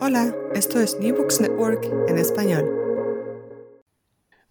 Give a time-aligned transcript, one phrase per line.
[0.00, 2.64] Hola, esto es New Books Network en español.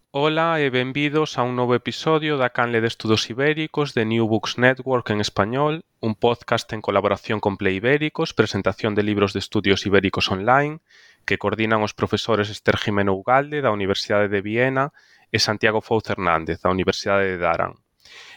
[0.10, 4.58] Ola e benvidos a un novo episodio da Canle de Estudos Ibéricos de New Books
[4.58, 9.86] Network en español, un podcast en colaboración con Play Ibéricos, presentación de libros de estudios
[9.86, 10.80] ibéricos online,
[11.26, 14.94] que coordinan os profesores Esther Jimeno Ugalde da Universidade de Viena
[15.30, 17.83] e Santiago Fouz Hernández da Universidade de Daran.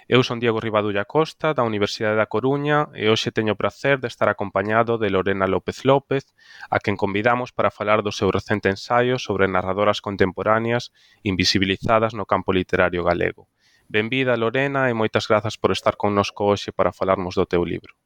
[0.09, 4.07] Eu son Diego Ribadulla Costa, da Universidade da Coruña, e hoxe teño o prazer de
[4.07, 6.31] estar acompañado de Lorena López López,
[6.71, 10.95] a quen convidamos para falar do seu recente ensaio sobre narradoras contemporáneas
[11.27, 13.51] invisibilizadas no campo literario galego.
[13.91, 17.99] Benvida, Lorena, e moitas grazas por estar connosco hoxe para falarmos do teu libro.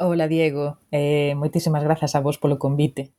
[0.00, 0.80] Ola, Diego.
[0.88, 3.12] Eh, moitísimas grazas a vos polo convite.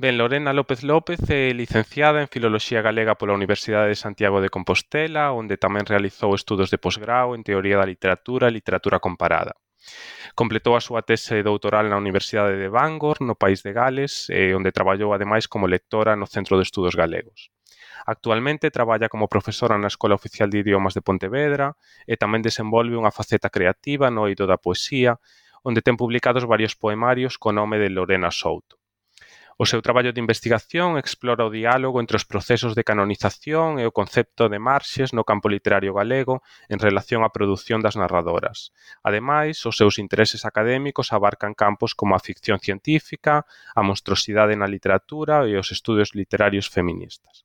[0.00, 5.36] Ben Lorena López López é licenciada en Filoloxía Galega pola Universidade de Santiago de Compostela,
[5.36, 9.60] onde tamén realizou estudos de posgrao en Teoría da Literatura e Literatura Comparada.
[10.32, 14.72] Completou a súa tese doutoral na Universidade de Bangor, no país de Gales, e onde
[14.72, 17.52] traballou ademais como lectora no Centro de Estudos Galegos.
[18.08, 21.76] Actualmente traballa como profesora na Escola Oficial de Idiomas de Pontevedra
[22.08, 25.20] e tamén desenvolve unha faceta creativa no eido da poesía,
[25.60, 28.79] onde ten publicados varios poemarios co nome de Lorena Souto.
[29.62, 33.92] O seu traballo de investigación explora o diálogo entre os procesos de canonización e o
[33.92, 36.40] concepto de marxes no campo literario galego
[36.72, 38.72] en relación á produción das narradoras.
[39.04, 43.44] Ademais, os seus intereses académicos abarcan campos como a ficción científica,
[43.76, 47.44] a monstruosidade na literatura e os estudos literarios feministas.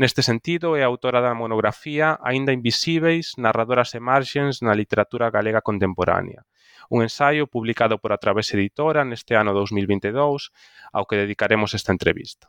[0.00, 6.40] Neste sentido é autora da monografía Aínda invisíbeis, narradoras e marxens na literatura galega contemporánea,
[6.88, 10.56] un ensaio publicado por a Través Editora neste ano 2022,
[10.96, 12.48] ao que dedicaremos esta entrevista.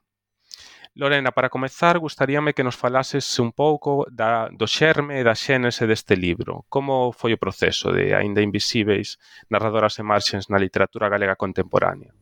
[0.95, 5.83] Lorena, para comezar, gustaríame que nos falases un pouco da, do xerme e da xénese
[5.91, 6.63] deste libro.
[6.71, 9.19] Como foi o proceso de Ainda invisíbeis,
[9.51, 12.15] narradoras e marxens na literatura galega contemporánea?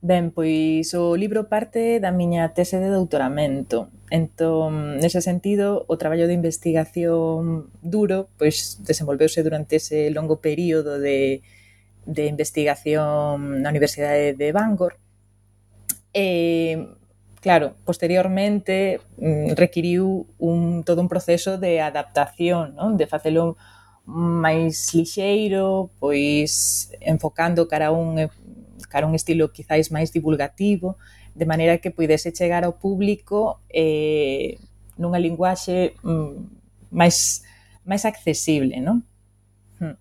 [0.00, 3.90] Ben, pois o libro parte da miña tese de doutoramento.
[4.14, 11.42] Entón, nese sentido, o traballo de investigación duro pois desenvolveuse durante ese longo período de,
[12.06, 15.02] de investigación na Universidade de Bangor.
[16.14, 16.94] E,
[17.42, 22.94] claro, posteriormente mm, requiriu un, todo un proceso de adaptación, non?
[22.94, 23.58] de facelo
[24.06, 28.30] máis lixeiro, pois enfocando cara a un
[28.88, 30.96] buscar un estilo quizáis máis divulgativo,
[31.36, 34.56] de maneira que puidese chegar ao público eh,
[34.96, 37.44] nunha linguaxe mm, máis
[37.84, 39.04] máis accesible, non?
[39.76, 40.00] Hmm.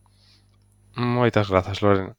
[0.95, 2.15] Moitas grazas, Lorena.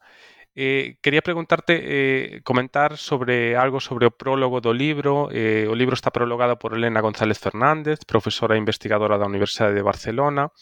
[0.60, 5.32] Eh, quería preguntarte, eh, comentar sobre algo sobre o prólogo do libro.
[5.32, 9.86] Eh, o libro está prologado por Elena González Fernández, profesora e investigadora da Universidade de
[9.86, 10.52] Barcelona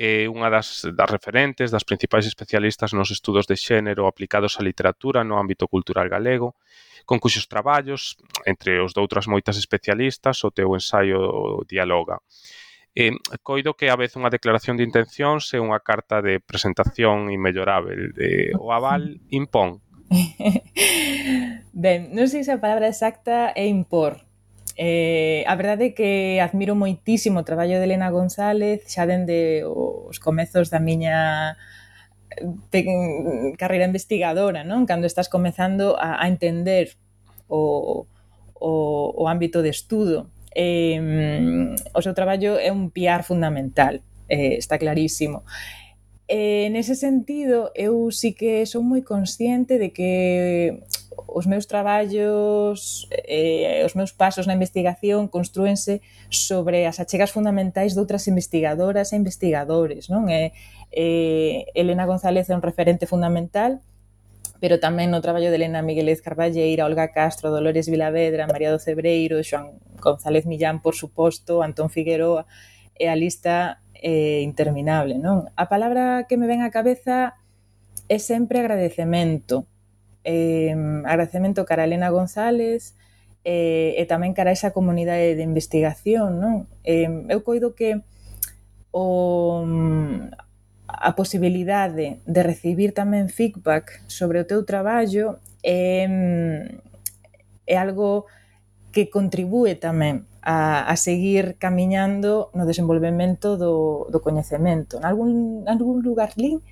[0.00, 5.20] é unha das, das referentes, das principais especialistas nos estudos de xénero aplicados á literatura
[5.28, 6.56] no ámbito cultural galego,
[7.04, 8.16] con cuxos traballos,
[8.48, 12.16] entre os doutras moitas especialistas, o teu ensaio dialoga.
[12.96, 13.12] E
[13.44, 18.16] coido que a vez unha declaración de intencións é unha carta de presentación inmellorável.
[18.16, 19.84] De, o aval impón.
[21.76, 24.24] ben, non sei se a palabra exacta é impor,
[24.82, 30.16] Eh, a verdade é que admiro moitísimo o traballo de Elena González xa dende os
[30.16, 31.60] comezos da miña
[32.72, 34.88] eh, carreira investigadora, non?
[34.88, 36.96] Cando estás comezando a, a entender
[37.44, 38.08] o,
[38.56, 38.72] o,
[39.20, 40.32] o ámbito de estudo.
[40.56, 40.96] Eh,
[41.92, 44.00] o seu traballo é un piar fundamental,
[44.32, 45.44] eh, está clarísimo.
[46.32, 50.10] Eh, nese sentido, eu sí que son moi consciente de que
[50.70, 50.70] eh,
[51.26, 58.00] os meus traballos, eh, os meus pasos na investigación construense sobre as achegas fundamentais de
[58.00, 60.06] outras investigadoras e investigadores.
[60.06, 60.30] Non?
[60.30, 60.54] E,
[60.94, 63.82] eh, Elena González é un referente fundamental,
[64.62, 69.42] pero tamén no traballo de Elena Miguelez Carballeira, Olga Castro, Dolores Vilavedra, María do Cebreiro,
[69.42, 72.46] Joan González Millán, por suposto, Antón Figueroa,
[72.94, 75.52] e a lista eh, interminable, non?
[75.54, 77.36] A palabra que me ven á cabeza
[78.08, 79.68] é sempre agradecemento.
[80.24, 80.72] Eh,
[81.04, 82.96] agradecemento cara a Elena González
[83.44, 86.64] eh, e tamén cara a esa comunidade de investigación, non?
[86.84, 88.00] Eh, eu coido que
[88.90, 89.64] o,
[90.88, 96.08] a posibilidade de recibir tamén feedback sobre o teu traballo é,
[97.68, 98.26] é algo
[98.92, 104.98] que contribúe tamén a, a seguir camiñando no desenvolvemento do, do coñecemento.
[104.98, 106.64] En algún, algún lugar lín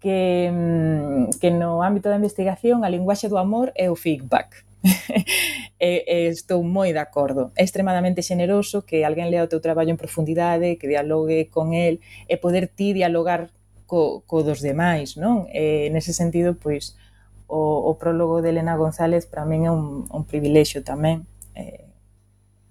[0.00, 4.66] que, mm, que no ámbito da investigación a linguaxe do amor é o feedback.
[5.78, 7.54] e, e estou moi de acordo.
[7.56, 12.02] É extremadamente xeneroso que alguén lea o teu traballo en profundidade, que dialogue con el
[12.28, 13.50] e poder ti dialogar
[13.86, 15.46] co, co dos demais, non?
[15.54, 16.98] E, nese sentido, pois,
[17.46, 21.92] o, o prólogo de Elena González para min é un, un privilexio tamén eh,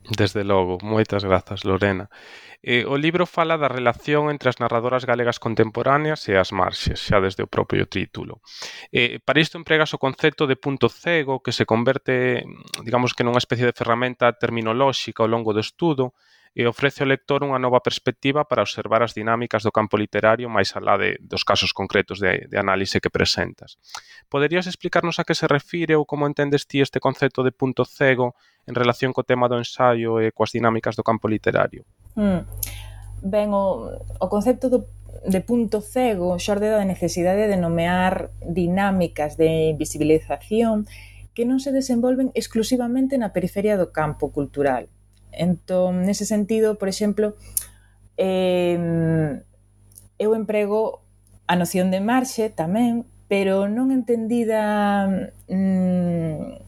[0.09, 2.09] Desde logo, moitas grazas, Lorena.
[2.63, 7.21] Eh, o libro fala da relación entre as narradoras galegas contemporáneas e as marxes, xa
[7.21, 8.41] desde o propio título.
[8.89, 12.43] Eh, para isto empregas o concepto de punto cego que se converte,
[12.81, 16.17] digamos que nunha especie de ferramenta terminolóxica ao longo do estudo
[16.51, 20.75] e ofrece ao lector unha nova perspectiva para observar as dinámicas do campo literario máis
[20.75, 23.79] alá de, dos casos concretos de, de análise que presentas.
[24.27, 28.35] Poderías explicarnos a que se refire ou como entendes ti este concepto de punto cego
[28.67, 31.87] en relación co tema do ensaio e coas dinámicas do campo literario?
[32.19, 32.43] Mm.
[33.23, 33.87] Ben, o,
[34.19, 40.89] o concepto do de punto cego xorde da necesidade de nomear dinámicas de invisibilización
[41.37, 44.89] que non se desenvolven exclusivamente na periferia do campo cultural,
[45.31, 47.35] Entón, nese sentido, por exemplo,
[48.17, 49.39] eh,
[50.19, 51.01] eu emprego
[51.47, 55.07] a noción de marxe tamén, pero non entendida
[55.47, 56.59] mm,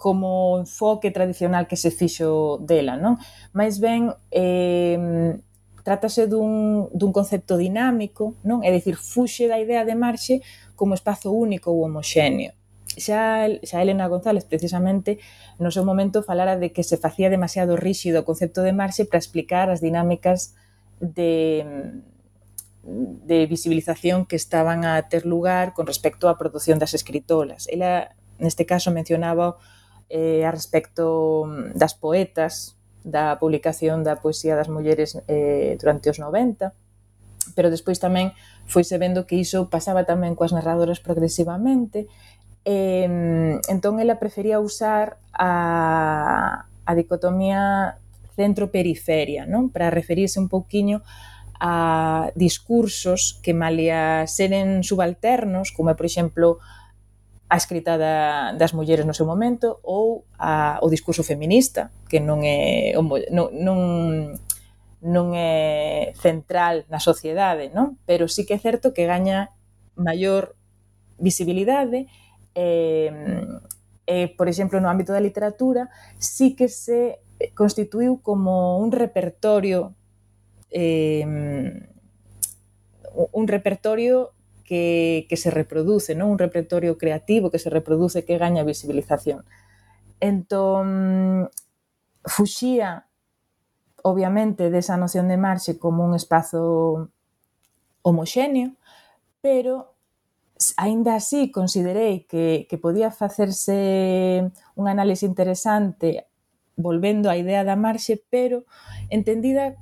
[0.00, 3.20] como enfoque tradicional que se fixo dela, non?
[3.52, 5.36] Mais ben, eh,
[5.84, 8.64] trátase dun, dun concepto dinámico, non?
[8.64, 10.40] É dicir, fuxe da idea de marxe
[10.72, 12.55] como espazo único ou homoxéneo
[12.96, 15.20] xa, xa Elena González precisamente
[15.60, 19.22] no seu momento falara de que se facía demasiado ríxido o concepto de marxe para
[19.22, 20.56] explicar as dinámicas
[21.00, 21.64] de
[22.86, 27.66] de visibilización que estaban a ter lugar con respecto á produción das escritoras.
[27.66, 29.58] Ela, neste caso, mencionaba
[30.06, 36.74] eh, a respecto das poetas, da publicación da poesía das mulleres eh, durante os 90,
[37.54, 38.34] pero despois tamén
[38.66, 42.06] foi vendo que iso pasaba tamén coas narradoras progresivamente
[42.66, 47.94] eh, entón, ela prefería usar a, a dicotomía
[48.34, 49.70] centro-periferia, non?
[49.70, 51.06] Para referirse un pouquiño
[51.56, 56.58] a discursos que malia seren subalternos, como é, por exemplo,
[57.48, 62.42] a escrita da, das mulleres no seu momento ou a, o discurso feminista, que non
[62.42, 62.92] é
[63.30, 63.78] non, non,
[65.06, 67.94] non é central na sociedade, non?
[68.10, 69.54] Pero sí que é certo que gaña
[69.94, 70.58] maior
[71.22, 72.25] visibilidade e
[72.56, 73.12] eh,
[74.06, 77.20] eh, por exemplo, no ámbito da literatura, sí que se
[77.54, 79.92] constituiu como un repertorio
[80.72, 81.22] eh,
[83.32, 84.32] un repertorio
[84.64, 86.32] que, que se reproduce, non?
[86.32, 89.46] un repertorio creativo que se reproduce que gaña visibilización.
[90.20, 91.48] Entón,
[92.24, 93.06] fuxía
[94.02, 97.10] obviamente desa noción de marxe como un espazo
[98.02, 98.74] homoxéneo,
[99.40, 99.95] pero
[100.76, 106.28] Ainda así, considerei que, que podía facerse un análise interesante
[106.76, 108.64] volvendo á idea da marxe, pero
[109.12, 109.76] entendida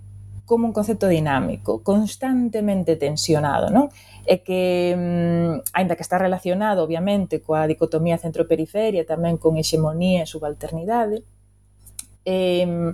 [0.46, 3.88] como un concepto dinámico, constantemente tensionado, non?
[4.26, 10.30] E que, mm, aínda que está relacionado, obviamente, coa dicotomía centro-periferia, tamén con hexemonía e
[10.30, 11.24] subalternidade,
[12.26, 12.92] eh,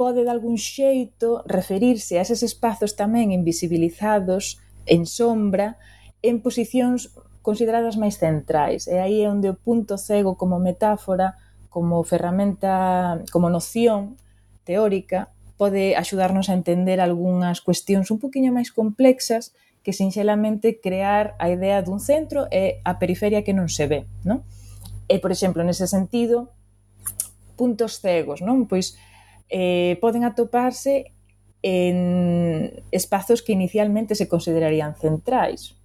[0.00, 5.76] pode de algún xeito referirse a eses espazos tamén invisibilizados en sombra,
[6.22, 8.84] en posicións consideradas máis centrais.
[8.86, 11.36] E aí é onde o punto cego como metáfora,
[11.72, 14.20] como ferramenta, como noción
[14.64, 21.48] teórica, pode axudarnos a entender algunhas cuestións un poquinho máis complexas que sinxelamente crear a
[21.48, 24.44] idea dun centro e a periferia que non se ve, non?
[25.08, 26.52] E, por exemplo, nese sentido,
[27.56, 28.68] puntos cegos, non?
[28.68, 28.96] Pois
[29.48, 31.12] eh, poden atoparse
[31.62, 35.76] en espazos que inicialmente se considerarían centrais.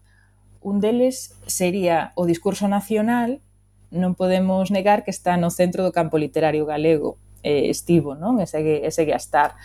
[0.62, 3.44] Un deles sería o discurso nacional,
[3.94, 8.42] non podemos negar que está no centro do campo literario galego, eh, estivo, non?
[8.42, 9.56] E segue, e segue a estar.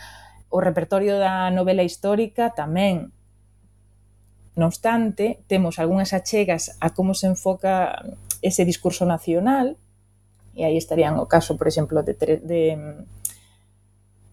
[0.51, 3.09] O repertorio da novela histórica tamén.
[4.53, 8.03] Non obstante, temos algunhas achegas a como se enfoca
[8.43, 9.79] ese discurso nacional,
[10.53, 12.13] e aí estarían o caso, por exemplo, de,
[12.43, 12.77] de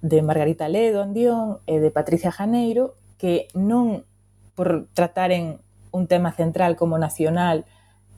[0.03, 4.07] de Margarita Ledo Andión e de Patricia Janeiro que non
[4.55, 5.59] por trataren
[5.91, 7.67] un tema central como nacional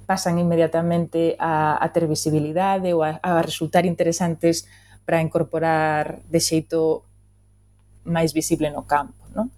[0.04, 4.66] pasan inmediatamente a, a ter visibilidade ou a, a resultar interesantes
[5.06, 7.06] para incorporar de xeito
[8.04, 9.22] máis visible no campo.
[9.32, 9.48] Non?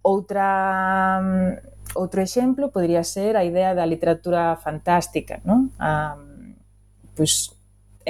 [0.00, 5.44] Outra, mm, outro exemplo podría ser a idea da literatura fantástica.
[5.44, 5.68] Non?
[5.76, 6.16] A,
[7.12, 7.52] pois,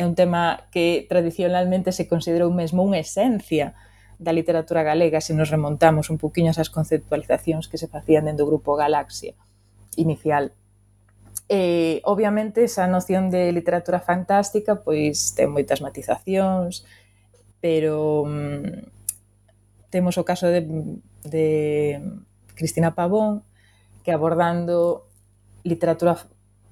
[0.00, 3.76] é un tema que tradicionalmente se considerou mesmo unha esencia
[4.16, 8.50] da literatura galega se nos remontamos un poquinho esas conceptualizacións que se facían dentro do
[8.56, 9.36] grupo Galaxia
[10.00, 10.56] inicial.
[11.52, 16.88] Eh, obviamente esa noción de literatura fantástica pois ten moitas matizacións,
[17.60, 18.88] pero mm,
[19.92, 20.64] temos o caso de,
[21.28, 21.46] de
[22.56, 23.44] Cristina Pavón
[24.00, 25.04] que abordando
[25.60, 26.16] literatura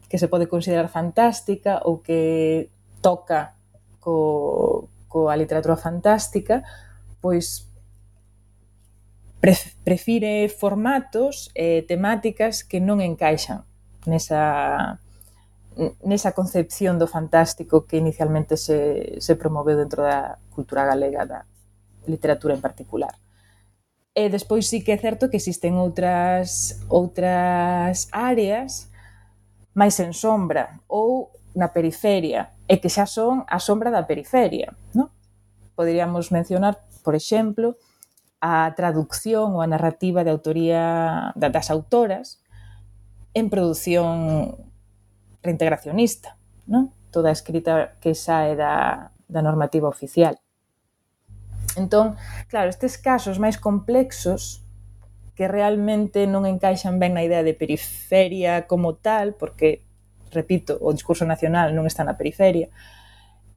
[0.09, 3.55] que se pode considerar fantástica ou que toca
[4.01, 6.63] co, coa literatura fantástica,
[7.21, 7.67] pois
[9.85, 13.63] prefire formatos e eh, temáticas que non encaixan
[14.07, 14.99] nesa
[16.03, 21.47] nesa concepción do fantástico que inicialmente se, se promoveu dentro da cultura galega, da
[22.11, 23.15] literatura en particular.
[24.11, 28.91] E despois sí que é certo que existen outras, outras áreas
[29.71, 34.77] máis en sombra ou na periferia e que xa son a sombra da periferia.
[34.93, 35.11] No?
[35.73, 37.81] Poderíamos mencionar, por exemplo,
[38.39, 42.45] a traducción ou a narrativa de autoría das autoras
[43.35, 44.55] en produción
[45.43, 46.37] reintegracionista,
[46.69, 46.93] non?
[47.11, 50.37] toda a escrita que sae da, da normativa oficial.
[51.75, 52.17] Entón,
[52.53, 54.63] claro, estes casos máis complexos
[55.39, 59.88] que realmente non encaixan ben na idea de periferia como tal, porque
[60.31, 62.71] repito, o discurso nacional non está na periferia,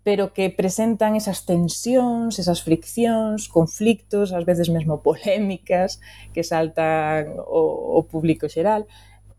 [0.03, 6.01] pero que presentan esas tensións, esas friccións, conflictos, ás veces mesmo polémicas
[6.33, 8.89] que saltan o, o público xeral,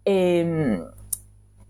[0.07, 0.79] eh,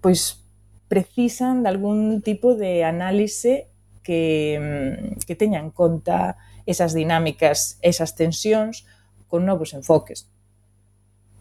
[0.05, 0.45] pois
[0.93, 3.73] precisan de algún tipo de análise
[4.05, 8.85] que, que teña en conta esas dinámicas, esas tensións
[9.25, 10.29] con novos enfoques.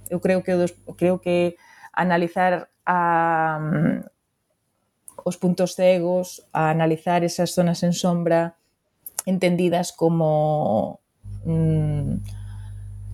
[0.07, 0.55] Eu creo que
[0.95, 1.59] creo que
[1.91, 4.05] analizar a, mm,
[5.23, 8.55] os puntos cegos, a analizar esas zonas en sombra
[9.25, 10.99] entendidas como
[11.45, 12.21] mm,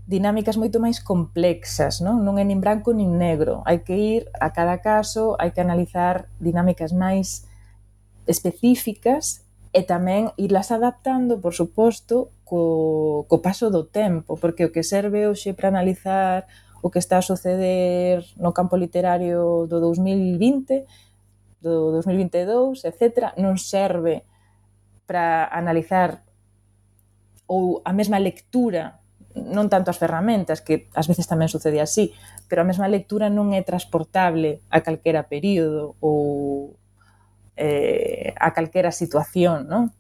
[0.08, 2.24] dinámicas moito máis complexas, non?
[2.24, 3.60] Non é nin branco nin negro.
[3.68, 7.44] Hai que ir a cada caso, hai que analizar dinámicas máis
[8.24, 9.44] específicas
[9.76, 15.28] e tamén irlas adaptando, por suposto, co, co paso do tempo, porque o que serve
[15.28, 16.48] hoxe para analizar
[16.82, 20.86] o que está a suceder no campo literario do 2020,
[21.62, 24.28] do 2022, etc., non serve
[25.08, 26.22] para analizar
[27.48, 29.00] ou a mesma lectura
[29.38, 32.10] non tanto as ferramentas, que ás veces tamén sucede así,
[32.50, 36.74] pero a mesma lectura non é transportable a calquera período ou
[37.54, 39.94] eh, a calquera situación, non?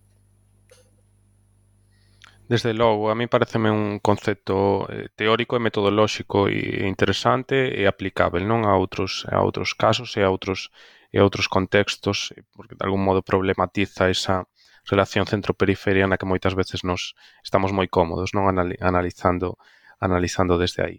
[2.47, 8.47] Desde logo, a mí pareceme un concepto eh, teórico e metodolóxico e interesante e aplicável
[8.47, 10.71] non a outros a outros casos e a outros
[11.11, 14.47] e a outros contextos, porque de algún modo problematiza esa
[14.87, 19.59] relación centro-periferia na que moitas veces nos estamos moi cómodos, non analizando
[19.99, 20.97] analizando desde aí.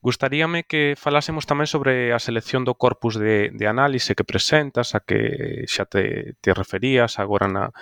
[0.00, 5.04] Gustaríame que falásemos tamén sobre a selección do corpus de, de análise que presentas, a
[5.04, 7.76] que xa te, te referías agora na,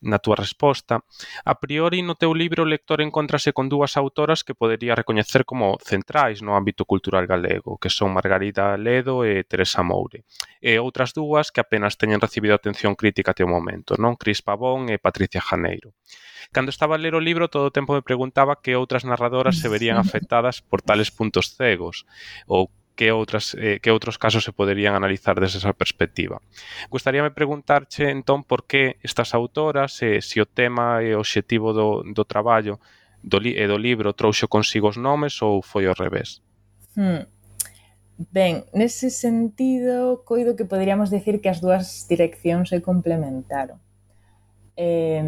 [0.00, 1.02] na túa resposta.
[1.44, 5.78] A priori, no teu libro, o lector encontrase con dúas autoras que podería recoñecer como
[5.82, 10.22] centrais no ámbito cultural galego, que son Margarida Ledo e Teresa Moure,
[10.62, 14.90] e outras dúas que apenas teñen recibido atención crítica até o momento, non Cris Pavón
[14.92, 15.94] e Patricia Janeiro.
[16.54, 19.68] Cando estaba a ler o libro, todo o tempo me preguntaba que outras narradoras se
[19.68, 22.06] verían afectadas por tales puntos cegos,
[22.46, 26.42] ou que outras eh, que outros casos se poderían analizar desde esa perspectiva.
[26.90, 32.02] Gustaríame preguntarche entón por que estas autoras, eh, se o tema e o obxectivo do,
[32.02, 32.82] do traballo
[33.22, 36.42] do, li, e do libro trouxo consigo os nomes ou foi ao revés?
[36.98, 37.22] Hmm.
[38.18, 43.78] Ben, nese sentido, coido que poderíamos decir que as dúas direccións se complementaron.
[44.74, 45.22] Eh,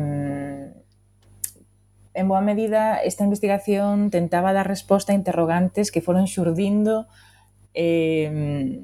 [2.19, 7.07] en boa medida, esta investigación tentaba dar resposta a interrogantes que foron xurdindo
[7.75, 8.81] eh,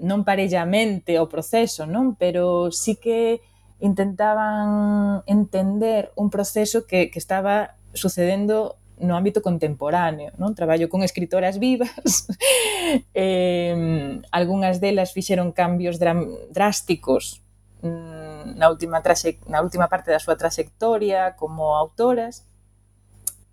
[0.00, 2.16] non parellamente o proceso, non?
[2.16, 3.44] Pero sí que
[3.80, 10.52] intentaban entender un proceso que, que estaba sucedendo no ámbito contemporáneo, non?
[10.52, 12.28] Traballo con escritoras vivas.
[13.16, 17.40] eh, algunhas delas fixeron cambios drásticos
[17.80, 22.44] mm, na última traxe, na última parte da súa traxectoria como autoras.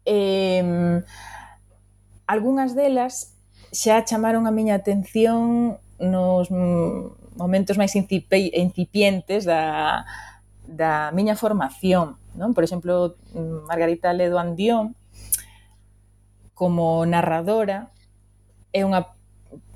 [0.04, 1.00] Eh,
[2.28, 3.37] algunhas delas
[3.72, 6.48] xa chamaron a miña atención nos
[7.38, 10.06] momentos máis incipientes da,
[10.66, 12.18] da miña formación.
[12.34, 12.54] Non?
[12.54, 13.18] Por exemplo,
[13.70, 14.98] Margarita Ledo Andión,
[16.58, 17.94] como narradora,
[18.74, 19.14] é unha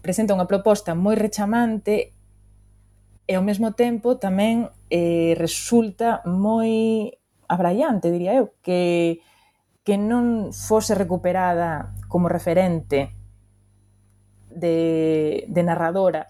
[0.01, 2.17] presenta unha proposta moi rechamante
[3.29, 7.13] e ao mesmo tempo tamén eh, resulta moi
[7.45, 9.21] abraiante, diría eu, que,
[9.85, 13.20] que non fose recuperada como referente
[14.53, 16.27] de, de narradora.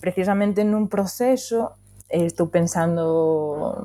[0.00, 1.78] Precisamente nun proceso
[2.10, 3.78] eh, estou pensando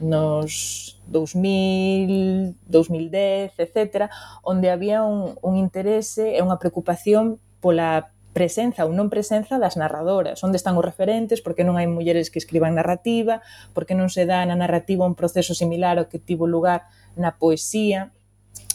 [0.00, 4.10] nos 2000, 2010, etc.,
[4.42, 10.42] onde había un, un interese e unha preocupación pola presenza ou non presenza das narradoras,
[10.42, 13.40] onde están os referentes, porque non hai mulleres que escriban narrativa,
[13.70, 18.10] porque non se dá na narrativa un proceso similar ao que tivo lugar na poesía,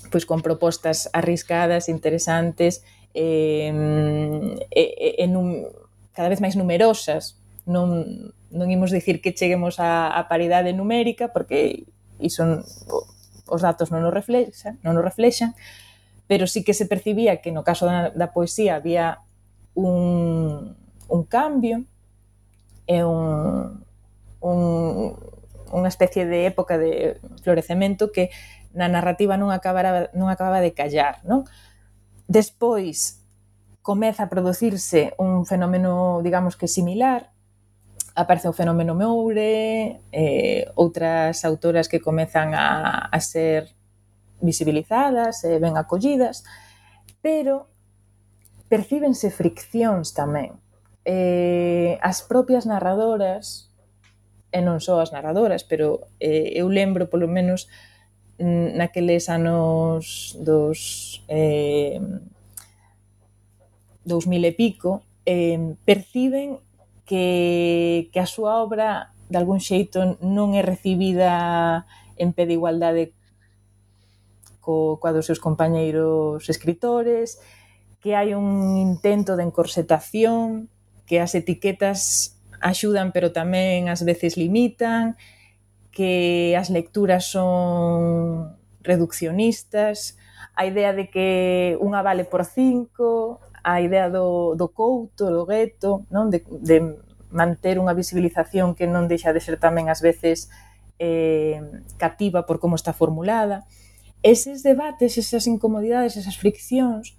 [0.07, 5.65] pois con propostas arriscadas, interesantes eh, e, e, eh, e eh, num,
[6.13, 7.37] cada vez máis numerosas.
[7.69, 11.85] Non, non imos dicir que cheguemos a, a paridade numérica, porque
[12.17, 12.65] iso
[13.49, 15.57] os datos non nos reflexan, non nos reflexan,
[16.29, 19.25] pero sí que se percibía que no caso da, da poesía había
[19.73, 20.77] un,
[21.09, 21.85] un cambio
[22.85, 23.85] e un,
[24.41, 24.57] un,
[25.69, 28.29] unha especie de época de florecemento que
[28.73, 31.45] na narrativa non acabara, non acababa de callar, non?
[32.29, 33.25] Despois
[33.81, 37.33] comeza a producirse un fenómeno, digamos que similar,
[38.13, 43.73] aparece o fenómeno Moure, eh, outras autoras que comezan a, a ser
[44.45, 46.45] visibilizadas e eh, ben acollidas,
[47.17, 47.65] pero
[48.69, 50.61] percíbense friccións tamén.
[51.09, 53.73] Eh, as propias narradoras,
[54.53, 57.65] e non só as narradoras, pero eh, eu lembro polo menos
[58.39, 61.99] naqueles anos dos eh,
[64.05, 66.57] 2000 e pico, eh, perciben
[67.05, 71.85] que, que a súa obra de algún xeito non é recibida
[72.17, 73.13] en pé de igualdade
[74.63, 77.37] co, coa dos seus compañeiros escritores,
[77.99, 80.71] que hai un intento de encorsetación,
[81.05, 85.19] que as etiquetas axudan pero tamén ás veces limitan,
[85.91, 90.17] que as lecturas son reduccionistas,
[90.55, 96.05] a idea de que unha vale por cinco, a idea do, do couto, do gueto,
[96.11, 96.31] non?
[96.31, 96.99] De, de
[97.29, 100.49] manter unha visibilización que non deixa de ser tamén ás veces
[100.97, 101.61] eh,
[101.95, 103.65] cativa por como está formulada.
[104.23, 107.15] Eses debates, esas incomodidades, esas friccións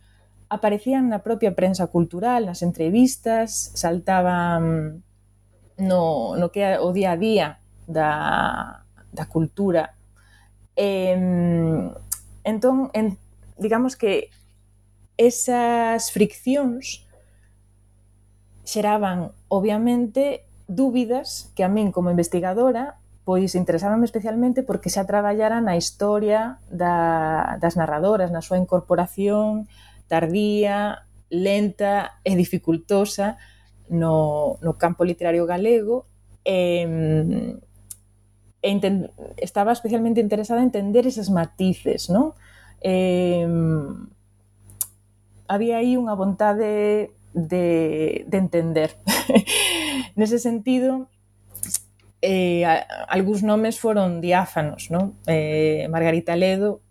[0.51, 5.01] aparecían na propia prensa cultural, nas entrevistas, saltaban
[5.79, 7.49] no, no que é o día a día
[7.91, 9.95] da, da cultura.
[10.77, 11.13] E,
[12.45, 13.19] entón, en,
[13.59, 14.31] digamos que
[15.19, 17.05] esas friccións
[18.65, 23.01] xeraban, obviamente, dúbidas que a min como investigadora
[23.31, 29.71] pois interesábame especialmente porque xa traballara na historia da, das narradoras, na súa incorporación
[30.11, 33.39] tardía, lenta e dificultosa
[33.87, 36.11] no, no campo literario galego
[36.43, 36.87] e,
[38.61, 38.71] e
[39.41, 42.37] estaba especialmente interesada en entender eses matices, non?
[42.85, 43.49] Eh,
[45.49, 47.67] había aí unha vontade de,
[48.29, 48.95] de entender.
[50.19, 51.09] Nese sentido,
[52.23, 52.69] eh,
[53.09, 55.17] algúns nomes foron diáfanos, non?
[55.25, 56.85] Eh, Margarita Ledo,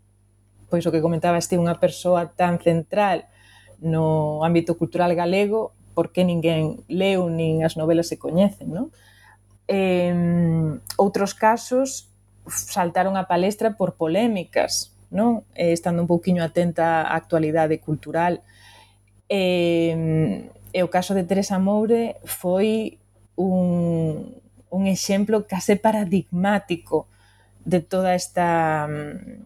[0.69, 3.29] pois o que comentaba este unha persoa tan central
[3.79, 8.89] no ámbito cultural galego, porque ninguén leu nin as novelas se coñecen, non?
[9.69, 10.09] Eh,
[10.97, 12.09] outros casos
[12.49, 15.45] saltaron a palestra por polémicas, non?
[15.53, 18.41] Eh, estando un pouquiño atenta á actualidade cultural.
[19.29, 22.97] Eh, e o caso de Teresa Moure foi
[23.37, 27.05] un, un exemplo case paradigmático
[27.65, 29.45] de toda esta mm,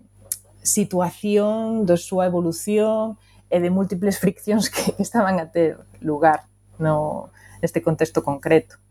[0.64, 3.20] situación, da súa evolución
[3.52, 6.48] e de múltiples friccións que estaban a ter lugar
[6.80, 7.28] no,
[7.60, 8.83] neste contexto concreto.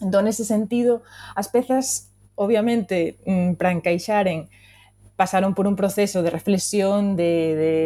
[0.00, 1.04] Entón, nese sentido,
[1.36, 4.48] as pezas, obviamente, mm, para encaixaren,
[5.16, 7.76] pasaron por un proceso de reflexión, de, de,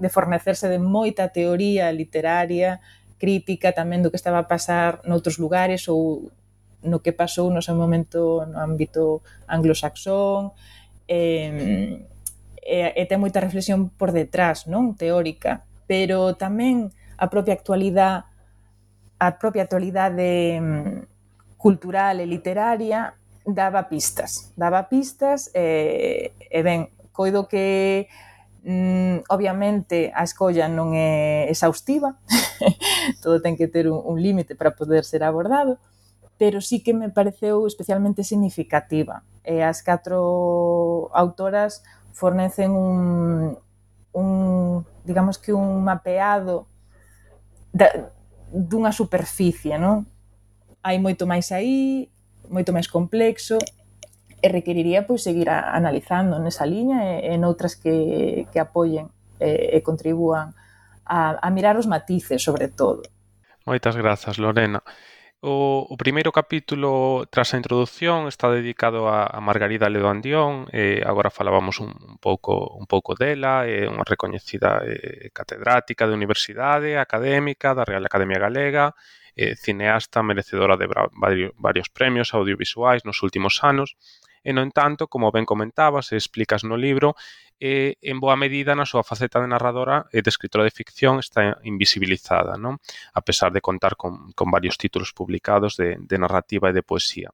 [0.00, 2.80] de fornecerse de moita teoría literaria,
[3.20, 6.32] crítica tamén do que estaba a pasar noutros lugares ou
[6.82, 10.50] no que pasou no seu momento no ámbito anglosaxón
[11.06, 12.02] e,
[12.58, 14.98] e, e ten moita reflexión por detrás, non?
[14.98, 18.26] Teórica pero tamén a propia actualidade
[19.22, 21.06] a propia actualidade mm,
[21.54, 23.14] cultural e literaria
[23.46, 28.10] daba pistas, daba pistas e, e ben, coido que
[28.66, 32.18] mm, obviamente a escolla non é exhaustiva,
[33.22, 35.78] todo ten que ter un, un límite para poder ser abordado,
[36.34, 39.22] pero sí que me pareceu especialmente significativa.
[39.46, 43.54] E as catro autoras fornecen un,
[44.10, 46.66] un digamos que un mapeado
[47.70, 48.10] da,
[48.52, 50.04] dunha superficie, non?
[50.84, 52.12] Hai moito máis aí,
[52.52, 53.56] moito máis complexo,
[54.42, 59.08] e requeriría pois seguir a, analizando nesa liña e, e noutras que, que apoyen
[59.40, 60.52] e, e contribúan
[61.06, 63.06] a, a mirar os matices, sobre todo.
[63.64, 64.82] Moitas grazas, Lorena.
[65.44, 71.02] O, o primeiro capítulo tras a introdución está dedicado a, a Margarida Ledo Andión, eh,
[71.04, 76.14] agora falábamos un, un pouco un pouco dela, é eh, unha recoñecida eh, catedrática de
[76.14, 78.94] universidade, académica da Real Academia Galega,
[79.34, 80.86] eh, cineasta merecedora de
[81.58, 83.98] varios premios audiovisuais nos últimos anos.
[84.46, 87.18] E, no entanto, como ben comentabas e explicas no libro,
[87.62, 91.62] eh, en boa medida na súa faceta de narradora e de escritora de ficción está
[91.62, 92.82] invisibilizada, non?
[93.14, 97.30] a pesar de contar con, con varios títulos publicados de, de narrativa e de poesía.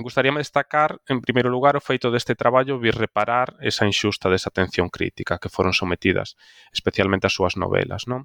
[0.00, 5.36] Gustaríame destacar, en primeiro lugar, o feito deste traballo vir reparar esa inxusta desatención crítica
[5.36, 6.40] que foron sometidas,
[6.72, 8.08] especialmente as súas novelas.
[8.08, 8.24] Non?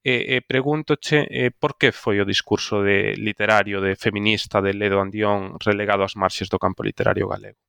[0.00, 4.96] E, e pregúntoche e, por que foi o discurso de literario, de feminista, de Ledo
[4.96, 7.60] Andión relegado ás marxes do campo literario galego.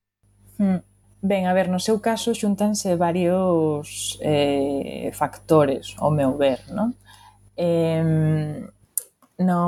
[0.56, 0.80] Mm.
[1.22, 6.96] Ben, a ver, no seu caso xuntanse varios eh, factores, ao meu ver, non?
[7.60, 8.64] Eh,
[9.40, 9.64] no,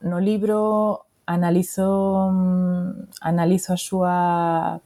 [0.00, 2.32] no libro analizo,
[3.20, 4.16] analizo a súa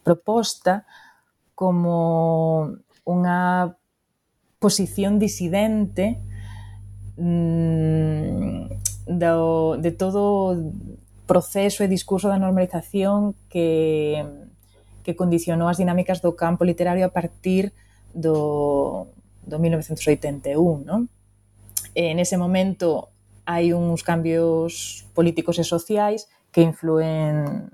[0.02, 0.82] proposta
[1.54, 2.74] como
[3.06, 3.70] unha
[4.58, 6.18] posición disidente
[7.14, 8.66] mm,
[9.06, 10.58] do, de todo
[11.30, 14.26] proceso e discurso da normalización que
[15.02, 17.72] que condicionou as dinámicas do campo literario a partir
[18.14, 19.06] do,
[19.46, 21.08] do 1981, non?
[21.94, 23.10] E nese momento
[23.46, 27.70] hai uns cambios políticos e sociais que influen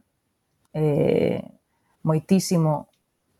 [0.72, 1.42] eh,
[2.02, 2.88] moitísimo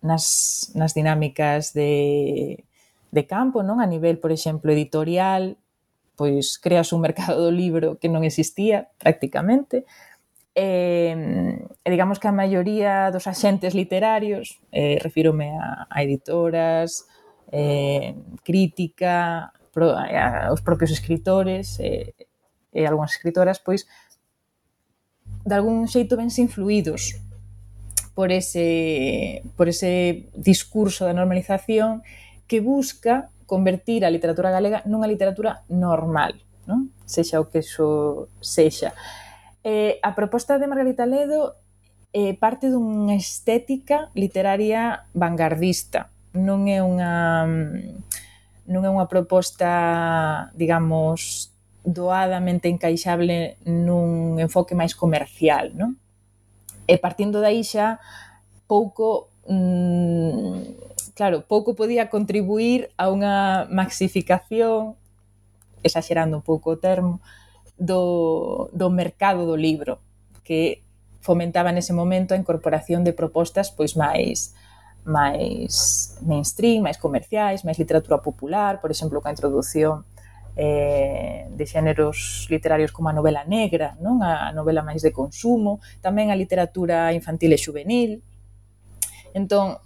[0.03, 2.65] nas, nas dinámicas de,
[3.11, 3.81] de campo, non?
[3.81, 5.57] A nivel, por exemplo, editorial,
[6.17, 9.85] pois creas un mercado do libro que non existía prácticamente,
[10.57, 17.05] eh, e digamos que a maioría dos axentes literarios, eh, refírome a, a editoras,
[17.53, 22.17] eh, crítica, pro, a, os propios escritores eh,
[22.73, 23.85] e algunhas escritoras, pois
[25.45, 27.21] de algún xeito vense influídos
[28.17, 32.01] por ese, por ese discurso da normalización
[32.49, 36.89] que busca convertir a literatura galega nunha literatura normal, non?
[37.05, 38.97] sexa o que iso sexa.
[39.67, 41.59] Eh, a proposta de Margarita Ledo
[42.15, 46.07] eh, parte dunha estética literaria vanguardista.
[46.31, 47.43] Non é unha
[48.71, 51.51] non é unha proposta, digamos,
[51.83, 55.99] doadamente encaixable nun enfoque máis comercial, non?
[56.87, 57.99] E partindo dai xa
[58.71, 60.63] pouco mmm,
[61.19, 64.95] claro, pouco podía contribuir a unha maxificación
[65.83, 67.19] exagerando un pouco o termo,
[67.79, 70.01] do, do mercado do libro,
[70.45, 70.83] que
[71.21, 74.55] fomentaba nese momento a incorporación de propostas pois máis
[75.07, 80.03] máis mainstream, máis comerciais, máis literatura popular, por exemplo, coa introdución
[80.59, 86.35] eh, de xéneros literarios como a novela negra, non a novela máis de consumo, tamén
[86.35, 88.11] a literatura infantil e juvenil.
[89.31, 89.79] Entón,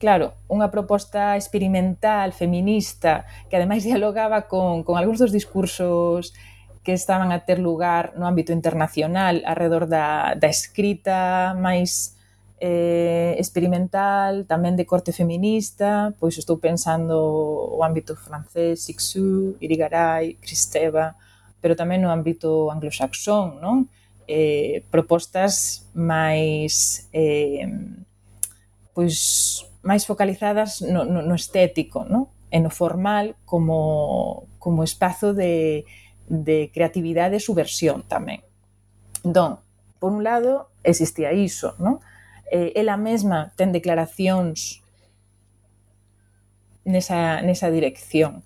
[0.00, 6.32] claro, unha proposta experimental, feminista, que ademais dialogaba con, con algúns dos discursos
[6.88, 12.16] que estaban a ter lugar no ámbito internacional alrededor da, da escrita máis
[12.64, 17.12] eh, experimental, tamén de corte feminista, pois estou pensando
[17.76, 21.12] o ámbito francés, Sixu, Irigaray, Cristeva,
[21.60, 23.84] pero tamén no ámbito anglosaxón, non?
[24.24, 27.68] Eh, propostas máis eh,
[28.96, 32.32] pois máis focalizadas no, no, no estético, non?
[32.48, 35.84] e no formal como, como espazo de,
[36.28, 38.44] de creatividade e subversión tamén.
[39.24, 39.58] Entón,
[39.98, 41.98] por un lado, existía iso, non?
[42.52, 44.80] Eh, ela mesma ten declaracións
[46.84, 48.44] nesa, nesa dirección.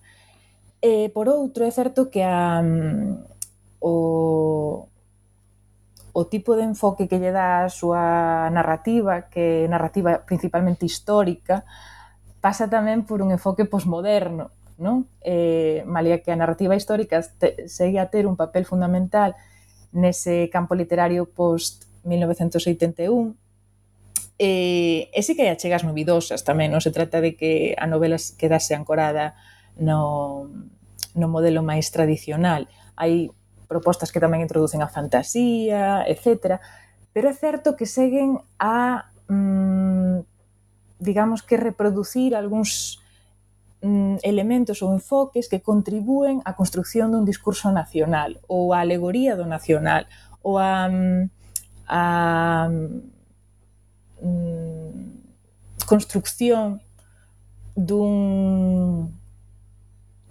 [0.83, 3.23] E, eh, por outro, é certo que a, um,
[3.79, 4.89] o,
[6.13, 11.63] o tipo de enfoque que lle dá a súa narrativa, que é narrativa principalmente histórica,
[12.43, 14.51] pasa tamén por un enfoque posmoderno,
[14.83, 15.07] non?
[15.23, 19.39] Eh, malia que a narrativa histórica te, segue a ter un papel fundamental
[19.95, 23.39] nese campo literario post 1981,
[24.39, 28.19] eh, e sí que hai achegas novidosas tamén, non se trata de que a novela
[28.19, 29.39] quedase ancorada
[29.79, 30.51] no,
[31.15, 32.67] no modelo máis tradicional.
[32.99, 33.31] Hai
[33.71, 36.59] propostas que tamén introducen a fantasía, etc.
[37.13, 40.27] Pero é certo que seguen a, mm,
[40.99, 43.02] digamos que reproducir algúns
[43.83, 49.45] mm, elementos ou enfoques que contribúen á construcción dun discurso nacional ou á alegoría do
[49.45, 50.07] nacional
[50.47, 50.87] ou a,
[51.91, 52.03] a
[52.71, 53.03] mm,
[54.23, 54.91] mm,
[55.85, 56.81] construcción
[57.75, 59.11] dun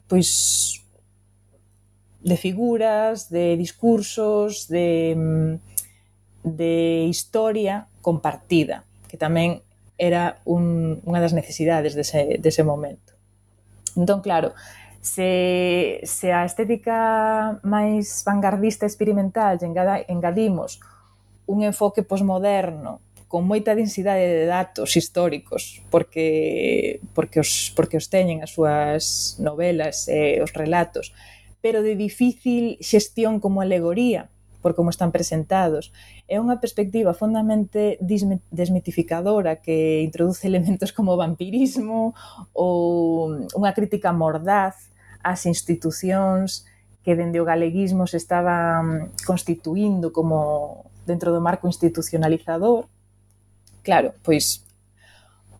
[0.07, 0.79] pois
[2.21, 5.53] de figuras, de discursos, de, mm,
[6.43, 9.61] de historia compartida, que tamén
[9.97, 13.10] era un, unha das necesidades dese, dese momento.
[13.95, 14.53] Entón, claro,
[15.01, 20.79] se, se a estética máis vanguardista experimental engada, engadimos
[21.49, 28.43] un enfoque posmoderno con moita densidade de datos históricos porque porque os porque os teñen
[28.45, 31.15] as súas novelas e os relatos,
[31.63, 34.29] pero de difícil xestión como alegoría,
[34.61, 35.91] por como están presentados.
[36.29, 42.13] É unha perspectiva fondamente desmitificadora que introduce elementos como vampirismo
[42.53, 46.65] ou unha crítica mordaz ás institucións
[47.01, 52.85] que dende o galeguismo se estaban constituindo como dentro do marco institucionalizador.
[53.81, 54.61] Claro, pois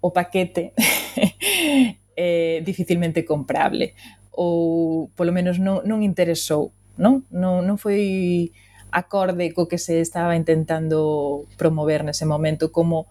[0.02, 0.78] o paquete
[2.16, 3.98] é dificilmente comprable
[4.32, 7.26] ou polo menos non, non interesou non?
[7.34, 8.52] Non, non foi
[8.92, 13.08] acorde co que se estaba intentando promover nese momento como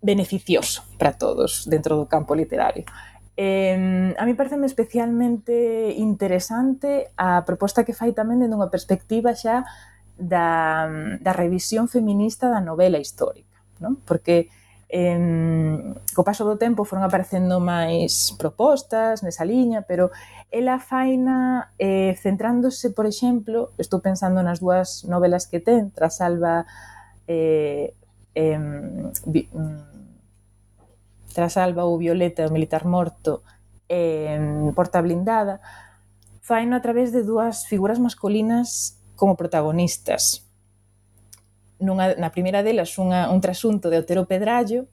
[0.00, 2.84] beneficioso para todos dentro do campo literario.
[3.36, 9.64] Eh, a mí parece especialmente interesante a proposta que fai tamén dende unha perspectiva xa
[10.20, 10.84] da,
[11.24, 13.96] da revisión feminista da novela histórica, non?
[14.04, 14.52] Porque
[14.90, 20.10] eh, co paso do tempo foron aparecendo máis propostas nesa liña, pero
[20.50, 26.66] ela faina eh, centrándose, por exemplo, estou pensando nas dúas novelas que ten, tras Alba
[27.30, 27.94] eh,
[28.34, 28.58] eh,
[29.30, 29.90] vi, mm,
[31.30, 33.46] tras Alba ou Violeta, o militar morto,
[33.86, 34.38] eh,
[34.74, 35.62] Porta blindada,
[36.42, 40.49] faino a través de dúas figuras masculinas como protagonistas
[41.80, 44.86] nunha, na primeira delas unha, un trasunto de Otero Pedrallo,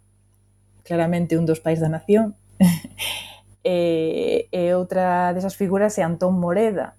[0.87, 2.33] claramente un dos pais da nación,
[3.63, 6.95] e, e outra desas figuras é Antón Moreda,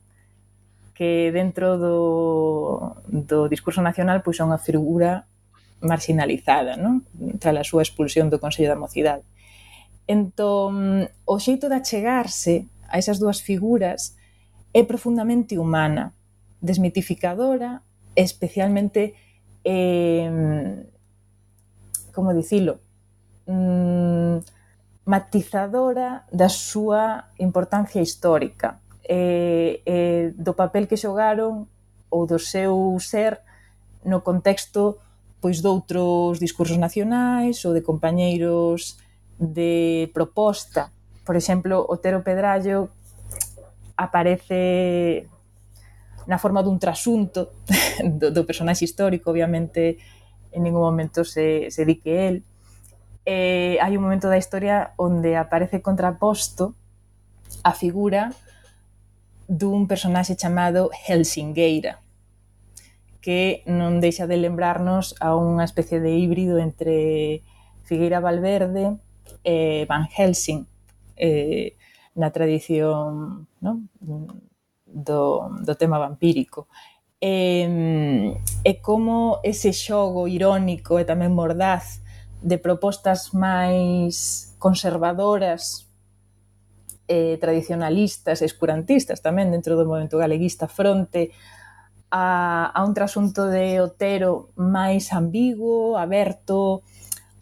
[0.92, 5.24] que dentro do, do discurso nacional pois, é unha figura
[5.80, 7.06] marginalizada, non?
[7.38, 9.24] tras a súa expulsión do Consello da Mocidade.
[10.04, 14.18] Entón, o xeito de achegarse a esas dúas figuras
[14.74, 16.12] é profundamente humana,
[16.60, 17.80] desmitificadora,
[18.18, 19.14] especialmente
[19.68, 20.88] eh,
[22.14, 22.80] como dicilo,
[23.44, 24.40] mm,
[25.04, 31.68] matizadora da súa importancia histórica, eh, eh, do papel que xogaron
[32.08, 33.40] ou do seu ser
[34.04, 34.96] no contexto
[35.40, 38.96] pois doutros discursos nacionais ou de compañeiros
[39.38, 40.90] de proposta.
[41.24, 42.88] Por exemplo, Otero Pedrallo
[43.96, 45.28] aparece
[46.28, 47.56] na forma dun trasunto
[48.20, 49.96] do, do personaxe histórico, obviamente
[50.52, 52.36] en ningún momento se, se di que el.
[53.24, 56.76] Eh, hai un momento da historia onde aparece contraposto
[57.64, 58.32] a figura
[59.48, 62.04] dun personaxe chamado Helsingeira,
[63.24, 67.40] que non deixa de lembrarnos a unha especie de híbrido entre
[67.88, 69.00] Figueira Valverde
[69.44, 70.68] e Van Helsing
[71.16, 71.76] eh,
[72.12, 73.88] na tradición non?
[74.92, 76.68] do, do tema vampírico.
[77.20, 82.00] E, e como ese xogo irónico e tamén mordaz
[82.38, 85.90] de propostas máis conservadoras
[87.10, 91.34] eh, tradicionalistas e escurantistas tamén dentro do movimento galeguista fronte
[92.10, 96.86] a, a un trasunto de Otero máis ambiguo, aberto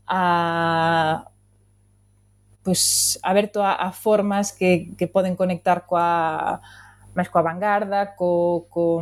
[0.08, 1.28] a
[2.64, 6.64] pues, aberto a, a formas que, que poden conectar coa
[7.16, 9.00] máis coa vanguarda, co, co,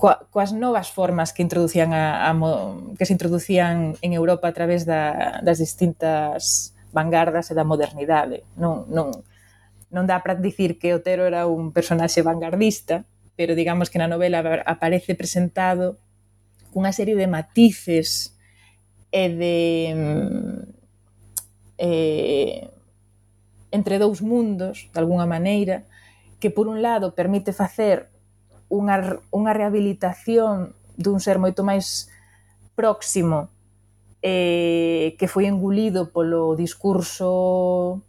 [0.00, 2.32] coa, coas novas formas que introducían a, a,
[2.96, 8.48] que se introducían en Europa a través da, das distintas vanguardas e da modernidade.
[8.56, 9.12] Non, non,
[9.92, 13.04] non dá para dicir que Otero era un personaxe vanguardista,
[13.36, 16.00] pero digamos que na novela aparece presentado
[16.72, 18.32] cunha serie de matices
[19.12, 19.58] e de
[19.92, 20.58] mm,
[21.76, 22.79] eh,
[23.70, 25.86] entre dous mundos, de alguna maneira,
[26.38, 28.10] que por un lado permite facer
[28.70, 32.10] unha, unha rehabilitación dun ser moito máis
[32.78, 33.50] próximo
[34.22, 38.00] eh, que foi engulido polo discurso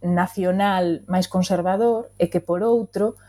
[0.00, 3.20] nacional máis conservador e que por outro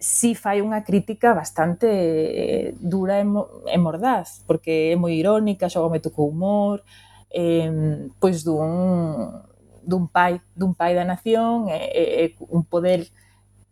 [0.00, 5.72] si fai unha crítica bastante eh, dura e, mo, e mordaz, porque é moi irónica,
[5.72, 6.84] xoga moito co humor,
[7.32, 9.53] eh, pois dun
[9.86, 13.08] dun pai, dun pai da nación e, e, e un poder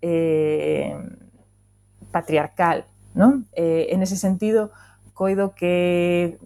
[0.01, 0.95] eh,
[2.13, 2.85] patriarcal,
[3.17, 3.49] non?
[3.57, 4.71] Eh, en ese sentido,
[5.17, 6.39] coido que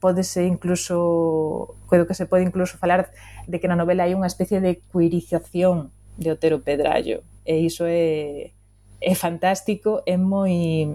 [0.00, 3.10] pode ser incluso coido que se pode incluso falar
[3.46, 8.52] de que na novela hai unha especie de cuirización de Otero Pedrallo e iso é,
[9.00, 10.86] é fantástico, é moi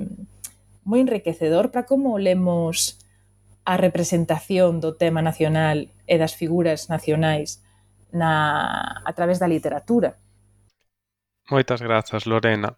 [0.86, 3.02] moi enriquecedor para como lemos
[3.66, 7.64] a representación do tema nacional e das figuras nacionais
[8.15, 10.17] na, a través da literatura.
[11.51, 12.73] Moitas grazas, Lorena.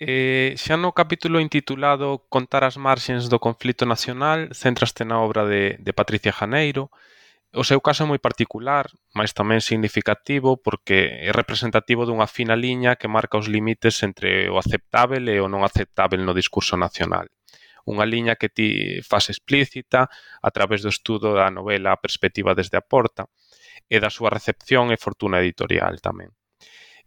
[0.00, 5.78] Eh, xa no capítulo intitulado Contar as marxens do conflito nacional centraste na obra de,
[5.78, 6.90] de Patricia Janeiro.
[7.52, 10.98] O seu caso é moi particular, mas tamén significativo porque
[11.28, 15.62] é representativo dunha fina liña que marca os límites entre o aceptável e o non
[15.62, 17.28] aceptável no discurso nacional.
[17.84, 20.08] Unha liña que ti faz explícita
[20.40, 23.28] a través do estudo da novela a perspectiva desde a porta
[23.88, 26.30] e da súa recepción e fortuna editorial tamén.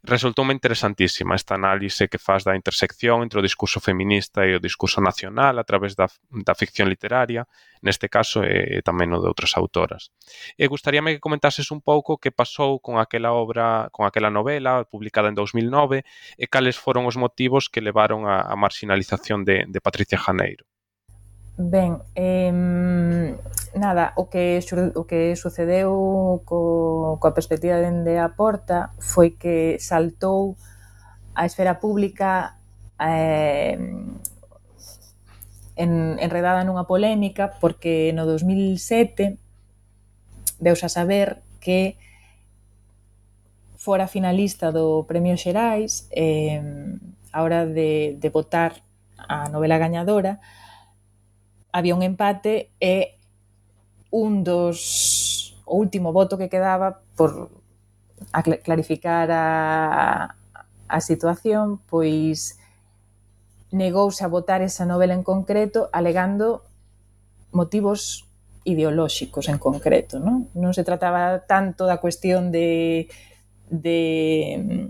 [0.08, 5.01] Resultoume interesantísima esta análise que faz da intersección entre o discurso feminista e o discurso
[5.01, 7.49] nacional a través da, da ficción literaria,
[7.82, 10.13] neste caso e tamén o de outras autoras.
[10.62, 15.25] E gustaríame que comentases un pouco que pasou con aquela obra, con aquela novela publicada
[15.25, 16.06] en 2009
[16.38, 20.69] e cales foron os motivos que levaron a, a marginalización de, de Patricia Janeiro.
[21.57, 22.51] Ben, eh,
[23.75, 24.59] nada, o que
[24.95, 30.59] o que sucedeu co, coa perspectiva dende a porta foi que saltou
[31.31, 32.59] a esfera pública
[32.99, 33.79] eh,
[35.79, 39.39] en, enredada nunha polémica porque no 2007
[40.59, 41.95] deus a saber que
[43.79, 46.59] fora finalista do Premio Xerais eh,
[47.31, 48.83] a hora de, de votar
[49.15, 50.39] a novela gañadora,
[51.75, 53.19] había un empate e
[54.07, 57.51] un dos o último voto que quedaba por
[58.31, 60.39] a clarificar a,
[60.88, 62.55] a situación, pois
[63.75, 66.63] negouse a votar esa novela en concreto alegando
[67.51, 68.23] motivos
[68.63, 70.15] ideolóxicos en concreto.
[70.23, 73.11] Non, non se trataba tanto da cuestión de,
[73.67, 73.99] de
[74.63, 74.88] mm,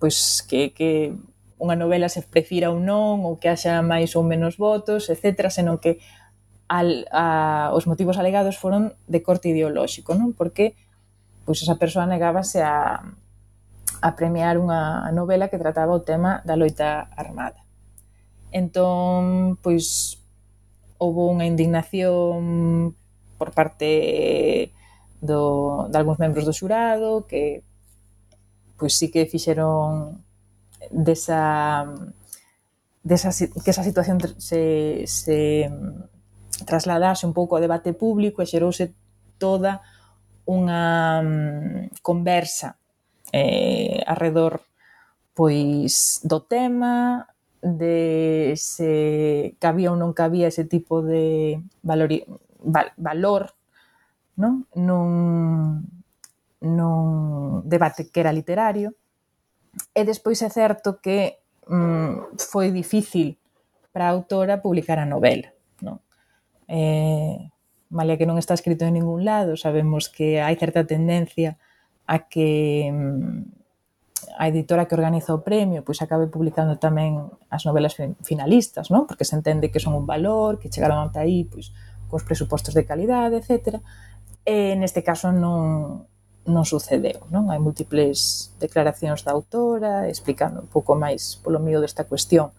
[0.00, 1.12] pois que, que
[1.58, 5.82] unha novela se prefira ou non, ou que haxa máis ou menos votos, etc., senón
[5.82, 5.98] que
[6.70, 10.32] al, a, os motivos alegados foron de corte ideolóxico, non?
[10.32, 10.78] Porque
[11.42, 13.02] pois esa persoa negábase a,
[14.04, 17.64] a premiar unha novela que trataba o tema da loita armada.
[18.52, 20.20] Entón, pois,
[21.00, 22.92] houve unha indignación
[23.38, 24.70] por parte
[25.20, 27.62] do, de algúns membros do xurado que
[28.78, 30.22] pois sí que fixeron
[30.90, 31.86] desa,
[33.02, 33.30] desa
[33.64, 38.94] que esa situación se, se mm, trasladase un pouco ao debate público e xerouse
[39.38, 39.82] toda
[40.48, 42.78] unha mm, conversa
[43.32, 44.64] eh, arredor
[45.36, 47.28] pois do tema
[47.62, 52.10] de se cabía ou non cabía ese tipo de valor,
[52.62, 53.54] val, valor
[54.38, 54.66] non?
[54.74, 55.10] nun,
[56.62, 57.06] nun
[57.66, 58.94] debate que era literario
[59.94, 63.36] E despois é certo que mm, foi difícil
[63.92, 65.50] para a autora publicar a novela.
[65.82, 66.00] Non?
[66.68, 67.50] Eh,
[67.88, 71.56] malia que non está escrito en ningún lado, sabemos que hai certa tendencia
[72.04, 73.58] a que mm,
[74.36, 79.08] a editora que organiza o premio pois acabe publicando tamén as novelas finalistas, non?
[79.08, 81.72] Porque se entende que son un valor, que chegaron ata aí pois,
[82.08, 83.80] cos presupostos de calidade, etc.
[84.44, 86.04] E neste caso non,
[86.46, 87.50] non sucedeu, non?
[87.50, 92.54] Hai múltiples declaracións da autora explicando un pouco máis polo mío desta cuestión.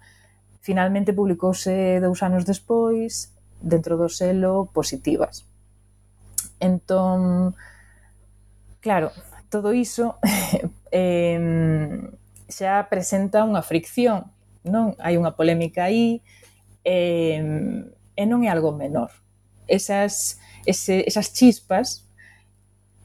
[0.60, 5.48] Finalmente publicouse dous anos despois dentro do selo Positivas.
[6.60, 7.56] Entón,
[8.84, 9.16] claro,
[9.50, 10.20] todo iso
[10.92, 11.40] eh,
[12.50, 14.30] xa presenta unha fricción,
[14.66, 14.98] non?
[15.02, 16.22] Hai unha polémica aí
[16.86, 17.42] eh,
[18.20, 19.14] e non é algo menor.
[19.70, 22.09] Esas, ese, esas chispas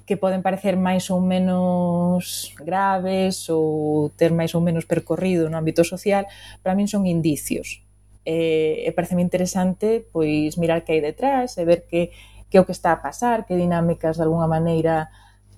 [0.05, 5.81] que poden parecer máis ou menos graves ou ter máis ou menos percorrido no ámbito
[5.85, 6.29] social,
[6.61, 7.81] para min son indicios.
[8.25, 12.13] E, e parece interesante pois mirar que hai detrás e ver que,
[12.49, 15.13] que é o que está a pasar, que dinámicas de alguna maneira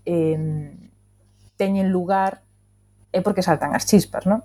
[0.07, 0.74] eh,
[1.59, 2.47] teñen lugar
[3.11, 4.44] é porque saltan as chispas, non?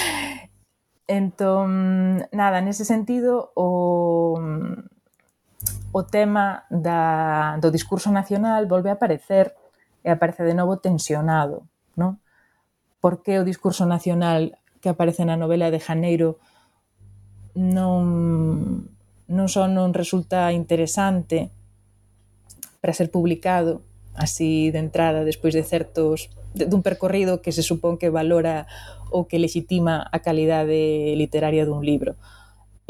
[1.06, 4.36] entón, nada, nese sentido, o,
[5.92, 9.54] o tema da, do discurso nacional volve a aparecer
[10.04, 11.66] e aparece de novo tensionado,
[11.98, 12.22] non?
[13.02, 16.38] Por que o discurso nacional que aparece na novela de Janeiro
[17.58, 18.86] non,
[19.26, 21.50] non só non resulta interesante
[22.78, 23.82] para ser publicado
[24.14, 28.66] así de entrada despois de certos dun percorrido que se supón que valora
[29.10, 32.14] ou que legitima a calidade literaria dun libro.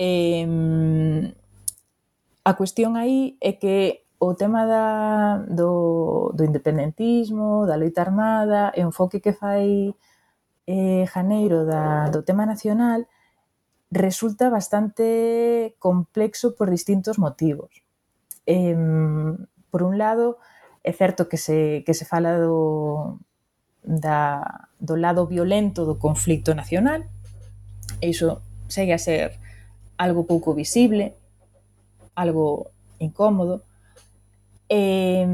[0.01, 0.45] Eh,
[2.51, 8.83] A cuestión aí é que o tema da, do, do independentismo, da loita armada, e
[8.83, 9.95] o enfoque que fai
[10.67, 13.07] eh, Janeiro da, do tema nacional
[13.93, 17.71] resulta bastante complexo por distintos motivos.
[18.51, 18.75] Eh,
[19.71, 20.43] por un lado,
[20.83, 23.23] é certo que se, que se fala do,
[23.87, 27.07] da, do lado violento do conflicto nacional,
[28.03, 29.39] e iso segue a ser
[29.95, 31.15] algo pouco visible,
[32.15, 33.63] algo incómodo.
[34.71, 35.27] Eh,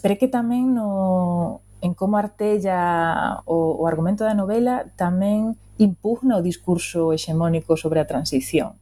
[0.00, 6.40] pero é que tamén no, en como artella o, o argumento da novela tamén impugna
[6.40, 8.80] o discurso hexemónico sobre a transición.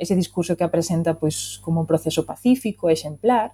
[0.00, 3.52] Ese discurso que a presenta pois, como un proceso pacífico, exemplar,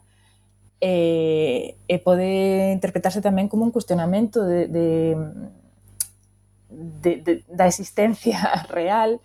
[0.79, 4.89] e, eh, e eh, pode interpretarse tamén como un cuestionamento de, de,
[6.71, 8.39] de, de da existencia
[8.71, 9.19] real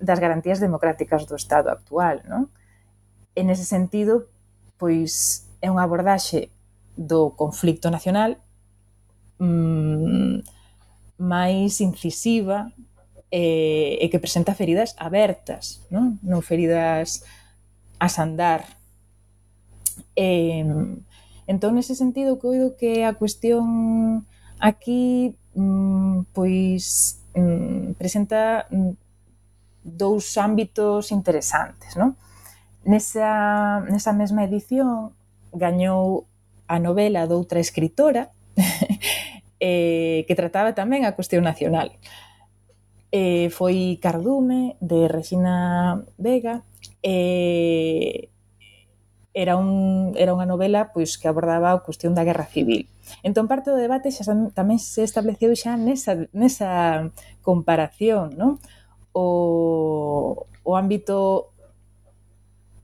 [0.00, 2.48] das garantías democráticas do Estado actual, non?
[3.34, 4.28] en ese sentido,
[4.76, 6.50] pois é unha abordaxe
[6.98, 8.36] do conflicto nacional
[9.38, 10.42] mmm,
[11.18, 12.70] máis incisiva
[13.32, 17.24] e, e que presenta feridas abertas, non, non feridas
[17.96, 18.66] a sandar.
[20.18, 20.60] E,
[21.48, 24.26] entón, nese sentido, coido que a cuestión
[24.60, 28.92] aquí mmm, pois mmm, presenta mm,
[29.82, 32.14] dous ámbitos interesantes, non?
[32.84, 35.14] Nesa, nesa mesma edición
[35.54, 36.26] gañou
[36.66, 38.34] a novela doutra escritora
[39.60, 41.94] eh, que trataba tamén a cuestión nacional.
[43.12, 46.64] Eh, foi Cardume, de Regina Vega,
[47.04, 48.32] eh,
[49.34, 52.90] era, un, era unha novela pois que abordaba a cuestión da guerra civil.
[53.22, 57.12] Entón, parte do debate xa tamén se estableceu xa nesa, nesa
[57.46, 58.58] comparación, non?
[59.14, 61.51] O, o ámbito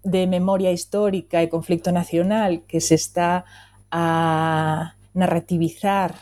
[0.04, 3.44] de memoria histórica e conflicto nacional que se está
[3.90, 6.14] a narrativizar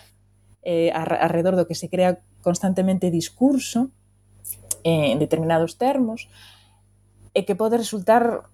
[0.62, 3.90] eh, alrededor do que se crea constantemente discurso
[4.82, 6.30] eh, en determinados termos
[7.36, 8.48] e que pode resultar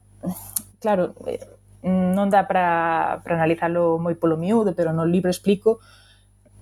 [0.82, 1.38] claro, eh,
[1.82, 5.78] non dá para analizarlo moi polo miúdo, pero no libro explico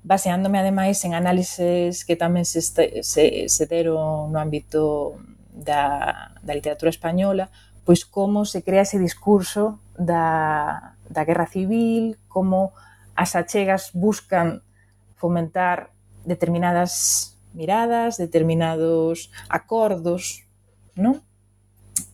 [0.03, 5.17] baseándome ademais en análises que tamén se, este, se, se deron no ámbito
[5.53, 7.53] da, da literatura española
[7.85, 12.73] pois como se crea ese discurso da, da guerra civil, como
[13.17, 14.63] as achegas buscan
[15.17, 15.93] fomentar
[16.25, 20.47] determinadas miradas, determinados acordos,
[20.97, 21.21] non?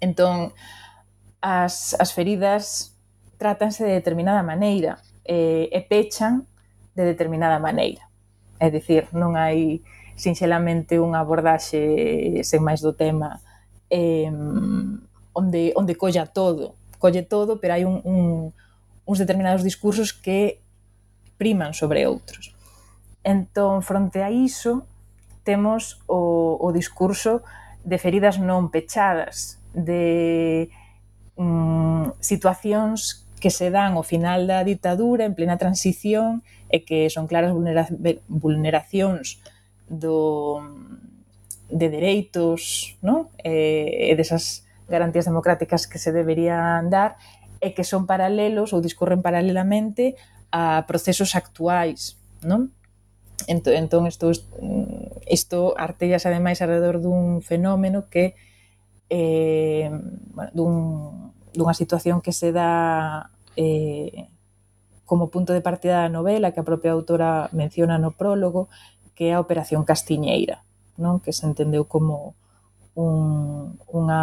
[0.01, 0.57] Entón,
[1.41, 2.97] as, as feridas
[3.39, 6.49] trátanse de determinada maneira e, e pechan
[6.97, 8.09] de determinada maneira.
[8.59, 9.85] É dicir, non hai
[10.17, 13.45] sinxelamente unha abordaxe sen máis do tema
[13.93, 14.33] eh,
[15.37, 18.57] onde, onde colla todo, colle todo, pero hai un, un,
[19.05, 20.65] uns determinados discursos que
[21.37, 22.57] priman sobre outros.
[23.21, 24.89] Entón, fronte a iso,
[25.45, 27.45] temos o, o discurso
[27.85, 30.73] de feridas non pechadas, de
[31.37, 36.41] mm, situacións que se dan ao final da ditadura, en plena transición,
[36.73, 37.87] e que son claras vulnera
[38.27, 39.39] vulneracións
[39.87, 40.59] do,
[41.71, 43.31] de dereitos non?
[43.39, 47.17] e, e desas garantías democráticas que se deberían dar
[47.61, 50.15] e que son paralelos ou discorren paralelamente
[50.53, 52.71] a procesos actuais, non?
[53.45, 54.33] Ent entón, isto,
[55.29, 58.39] isto artellas ademais alrededor dun fenómeno que
[59.11, 59.91] eh,
[60.33, 60.73] bueno, dun,
[61.53, 64.29] dunha situación que se dá eh,
[65.05, 68.69] como punto de partida da novela que a propia autora menciona no prólogo,
[69.15, 70.67] que é a Operación Castiñeira,
[70.99, 71.23] non?
[71.23, 72.35] que se entendeu como
[72.97, 74.23] un, unha,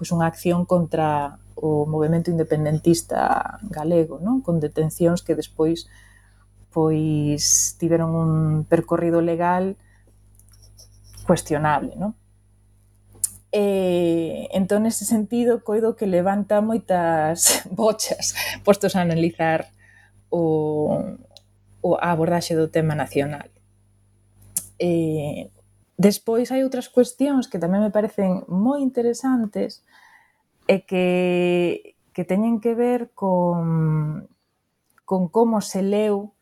[0.00, 4.40] pois unha acción contra o movimento independentista galego, non?
[4.44, 5.88] con detencións que despois
[6.72, 8.32] pois tiveron un
[8.68, 9.80] percorrido legal
[11.24, 12.12] cuestionable, non?
[13.48, 19.72] E, entón, nese sentido, coido que levanta moitas bochas postos a analizar
[20.28, 21.00] o,
[21.80, 23.48] o a abordaxe do tema nacional.
[24.76, 25.48] E,
[25.96, 29.80] Despois hai outras cuestións que tamén me parecen moi interesantes
[30.68, 34.28] e que, que teñen que ver con,
[35.08, 36.36] con como se leu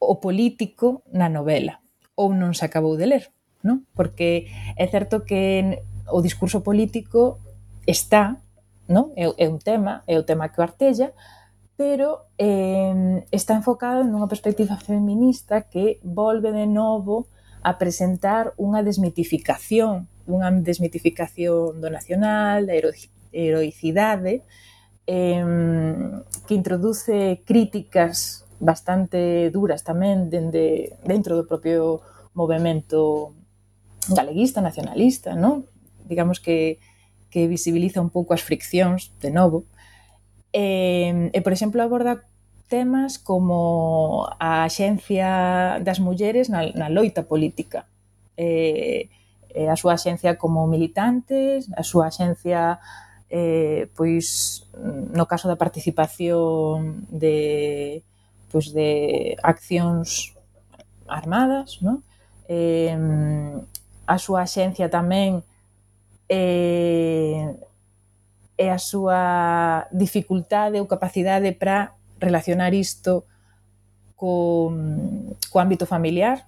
[0.00, 1.84] o político na novela
[2.16, 3.24] ou non se acabou de ler,
[3.60, 3.84] non?
[3.92, 4.48] Porque
[4.80, 7.36] é certo que o discurso político
[7.84, 8.40] está,
[8.88, 9.12] non?
[9.12, 11.12] É, é un tema, é o tema que o artella,
[11.76, 17.28] pero eh, está enfocado nunha perspectiva feminista que volve de novo
[17.64, 22.76] a presentar unha desmitificación, unha desmitificación do nacional, da
[23.32, 24.44] heroicidade,
[25.08, 25.42] eh,
[26.46, 32.04] que introduce críticas bastante duras tamén dende, dentro do propio
[32.36, 33.32] movimento
[34.12, 35.64] galeguista, nacionalista, non?
[36.04, 36.76] digamos que,
[37.32, 39.64] que visibiliza un pouco as friccións, de novo,
[40.52, 42.28] e, e por exemplo, aborda
[42.68, 47.86] temas como a Axencia das Mulleres na, na loita política.
[48.36, 49.08] Eh,
[49.54, 52.82] eh, a súa axencia como militantes, a súa axencia
[53.30, 54.66] eh, pois
[55.14, 58.02] no caso da participación de
[58.50, 60.34] pois de accións
[61.06, 62.02] armadas, non?
[62.46, 62.94] Eh,
[64.06, 65.42] a súa axencia tamén
[66.28, 67.54] eh,
[68.54, 69.20] e a súa
[69.90, 73.24] dificultade ou capacidade para relacionar isto
[74.16, 74.72] co,
[75.50, 76.46] co ámbito familiar,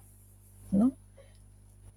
[0.71, 0.93] non?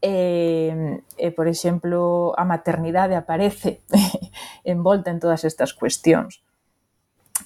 [0.00, 3.84] E, e, por exemplo, a maternidade aparece
[4.64, 6.40] envolta en todas estas cuestións.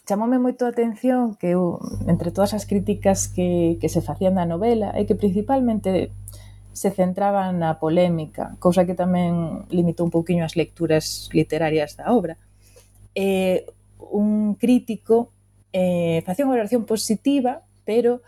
[0.07, 4.47] Chamoume moito a atención que eu, entre todas as críticas que, que se facían da
[4.47, 6.15] novela é que principalmente
[6.75, 12.35] se centraban na polémica, cousa que tamén limitou un pouquiño as lecturas literarias da obra.
[13.15, 13.67] E
[14.11, 15.31] un crítico
[15.75, 18.23] eh, facía unha valoración positiva, pero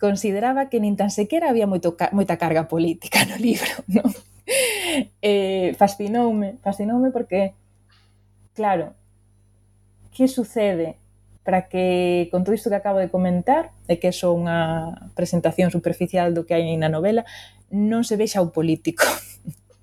[0.00, 4.08] consideraba que nin tan sequera había moito, moita carga política no libro, non?
[5.20, 7.52] Eh, fascinoume, fascinoume porque,
[8.56, 8.96] claro,
[10.16, 10.96] que sucede
[11.44, 15.68] para que con todo isto que acabo de comentar, e que é só unha presentación
[15.68, 17.28] superficial do que hai na novela,
[17.68, 19.04] non se vexa o político.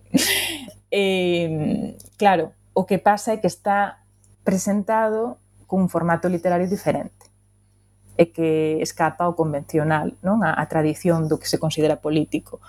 [0.90, 4.02] eh, claro, o que pasa é que está
[4.42, 5.38] presentado
[5.72, 7.32] cun formato literario diferente
[8.20, 10.44] e que escapa ao convencional, non?
[10.44, 12.60] A, a tradición do que se considera político.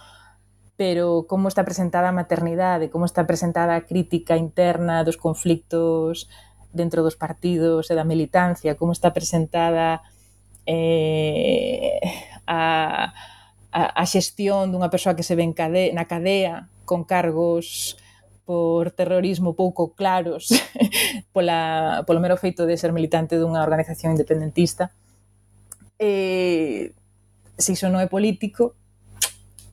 [0.79, 6.31] Pero como está presentada a maternidade, como está presentada a crítica interna dos conflictos
[6.71, 10.07] dentro dos partidos e da militancia, como está presentada
[10.63, 11.99] eh,
[12.47, 13.11] a,
[13.75, 17.99] a, a xestión dunha persoa que se ven cade, na cadea con cargos
[18.45, 20.51] por terrorismo pouco claros
[21.35, 24.91] pola, polo mero feito de ser militante dunha organización independentista
[25.99, 26.91] eh,
[27.55, 28.75] se iso non é político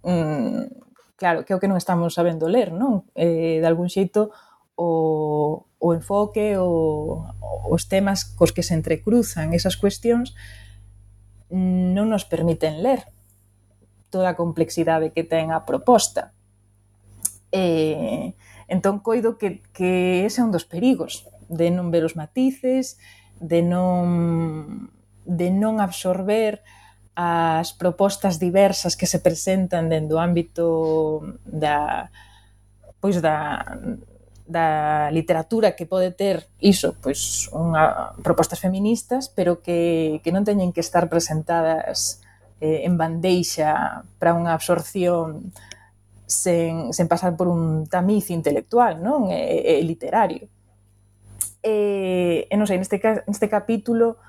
[0.05, 3.09] mm, claro, que é o que non estamos sabendo ler non?
[3.17, 4.29] Eh, de algún xeito
[4.77, 7.25] o, o enfoque o,
[7.67, 10.37] os temas cos que se entrecruzan esas cuestións
[11.49, 13.09] non nos permiten ler
[14.13, 16.37] toda a complexidade que ten a proposta
[17.51, 18.37] eh,
[18.69, 23.01] Entón, coido que, que ese é un dos perigos de non ver os matices,
[23.41, 24.93] de non,
[25.25, 26.61] de non absorber
[27.17, 30.65] as propostas diversas que se presentan dentro do ámbito
[31.43, 32.07] da
[33.01, 33.65] pois da,
[34.45, 40.71] da literatura que pode ter iso, pois unha, propostas feministas, pero que, que non teñen
[40.71, 42.21] que estar presentadas
[42.59, 45.53] eh, en bandeixa para unha absorción
[46.29, 49.33] sen, sen pasar por un tamiz intelectual, non?
[49.33, 50.45] E, e literario.
[51.65, 54.21] E, e non sei, neste, neste capítulo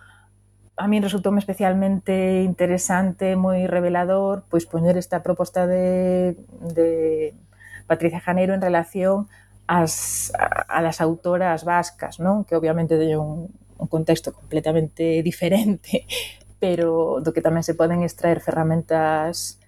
[0.80, 6.40] a min resultou especialmente interesante, moi revelador, pois poñer esta proposta de,
[6.72, 7.36] de
[7.84, 9.28] Patricia Janeiro en relación
[9.68, 12.48] ás, a, a las autoras vascas, non?
[12.48, 16.08] Que obviamente teñen un, un contexto completamente diferente,
[16.56, 19.59] pero do que tamén se poden extraer ferramentas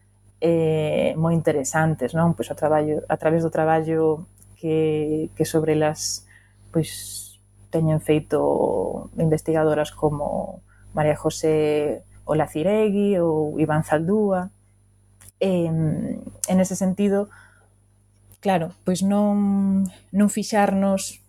[0.43, 2.35] eh, moi interesantes, non?
[2.35, 4.27] Pois a, traballo, a través do traballo
[4.59, 6.27] que, que sobre elas
[6.75, 7.39] pois
[7.71, 10.59] teñen feito investigadoras como
[10.99, 14.51] María José Olaciregui ou Iván Zaldúa.
[15.39, 17.31] Eh, en ese sentido,
[18.43, 21.23] claro, pois non, non fixarnos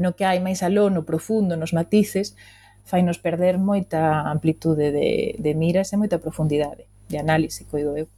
[0.00, 2.32] no que hai máis aló, no profundo, nos matices,
[2.88, 8.08] fainos perder moita amplitude de, de miras e moita profundidade de análise, coido eu.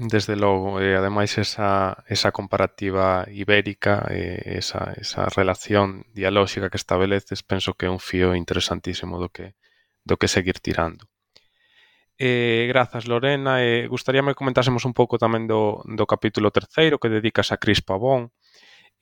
[0.00, 7.44] Desde logo, e ademais esa, esa comparativa ibérica, e esa, esa relación dialóxica que estableces,
[7.44, 9.52] penso que é un fío interesantísimo do que,
[10.00, 11.04] do que seguir tirando.
[12.16, 13.60] Eh, grazas, Lorena.
[13.60, 17.84] Eh, gustaríame que comentásemos un pouco tamén do, do capítulo terceiro que dedicas a Cris
[17.84, 18.32] Pavón.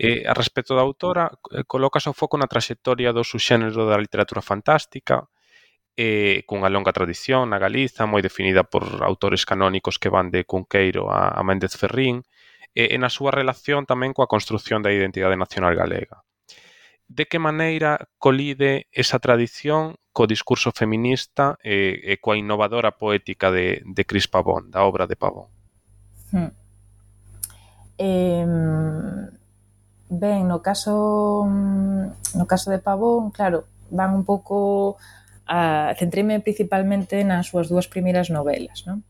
[0.03, 4.43] Eh, a respecto da autora, eh, colocas o foco na traxectoria do subxénero da literatura
[4.43, 5.31] fantástica,
[5.99, 11.11] eh, cunha longa tradición na Galiza, moi definida por autores canónicos que van de Cunqueiro
[11.11, 12.23] a, a Méndez Ferrín,
[12.71, 16.23] e, e na súa relación tamén coa construción da identidade nacional galega.
[17.11, 23.83] De que maneira colide esa tradición co discurso feminista e, e coa innovadora poética de,
[23.83, 25.51] de Cris Pavón, da obra de Pavón?
[26.31, 26.55] Hmm.
[27.99, 28.47] Eh,
[30.15, 34.95] ben, no caso no caso de Pavón, claro, van un pouco
[35.49, 38.85] a, centréme principalmente nas súas dúas primeiras novelas.
[38.85, 39.01] Non?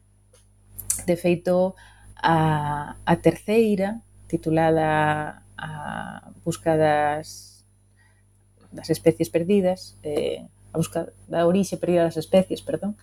[1.05, 1.74] De feito,
[2.14, 3.99] a, a terceira,
[4.30, 7.66] titulada A busca das,
[8.70, 12.95] das especies perdidas, eh, a busca da orixe perdida das especies, perdón,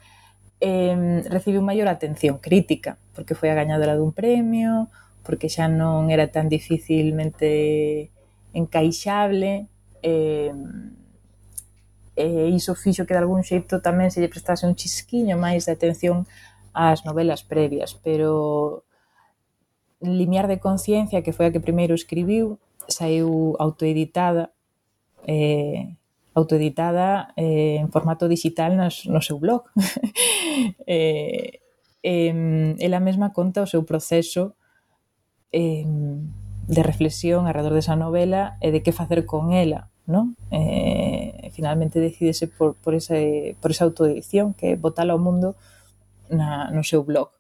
[0.64, 4.88] eh, recibiu maior atención crítica, porque foi a gañadora dun premio,
[5.28, 8.08] porque xa non era tan dificilmente
[8.56, 9.68] encaixable,
[10.00, 10.56] eh,
[12.16, 15.76] e iso fixo que de algún xeito tamén se lle prestase un chisquiño máis de
[15.76, 16.28] atención
[16.76, 18.84] ás novelas previas, pero
[20.01, 22.59] Limiar de conciencia, que foi a que primeiro escribiu,
[22.91, 24.51] saiu autoeditada
[25.24, 25.95] eh,
[26.36, 29.72] autoeditada eh, en formato digital nas, no seu blog.
[30.86, 31.63] eh,
[32.03, 34.59] eh, ela mesma conta o seu proceso
[35.55, 35.88] eh,
[36.68, 40.36] de reflexión alrededor desa novela e de que facer con ela, non?
[40.51, 41.14] Eh,
[41.56, 43.16] finalmente decídese por, por, esa,
[43.64, 45.56] por esa autoedición que é botala ao mundo
[46.28, 47.32] na, no seu blog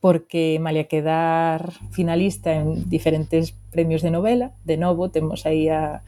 [0.00, 6.02] porque malia quedar finalista en diferentes premios de novela, de novo temos aí a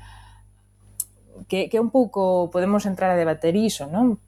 [1.48, 4.22] que, que un pouco podemos entrar a debater iso, non?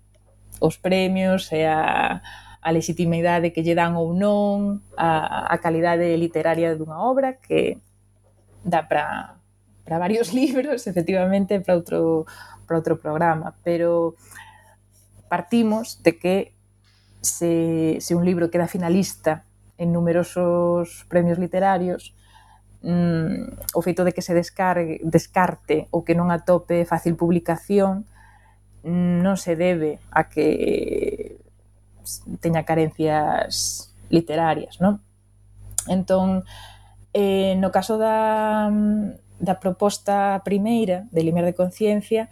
[0.59, 2.18] Os premios e a,
[2.59, 7.78] a legitimidade que lle dan ou non, a, a calidade literaria dunha obra que
[8.66, 9.38] dá para
[9.86, 12.26] para varios libros, efectivamente, para outro
[12.64, 14.14] para outro programa, pero
[15.28, 16.36] partimos de que
[17.20, 19.44] se, se un libro queda finalista
[19.78, 22.14] en numerosos premios literarios,
[22.82, 28.04] mm, o feito de que se descargue, descarte ou que non atope fácil publicación
[28.82, 31.38] non se debe a que
[32.42, 34.98] teña carencias literarias, non?
[35.86, 36.42] Entón,
[37.14, 38.70] eh, no caso da,
[39.38, 42.26] da proposta primeira de Limiar de Conciencia,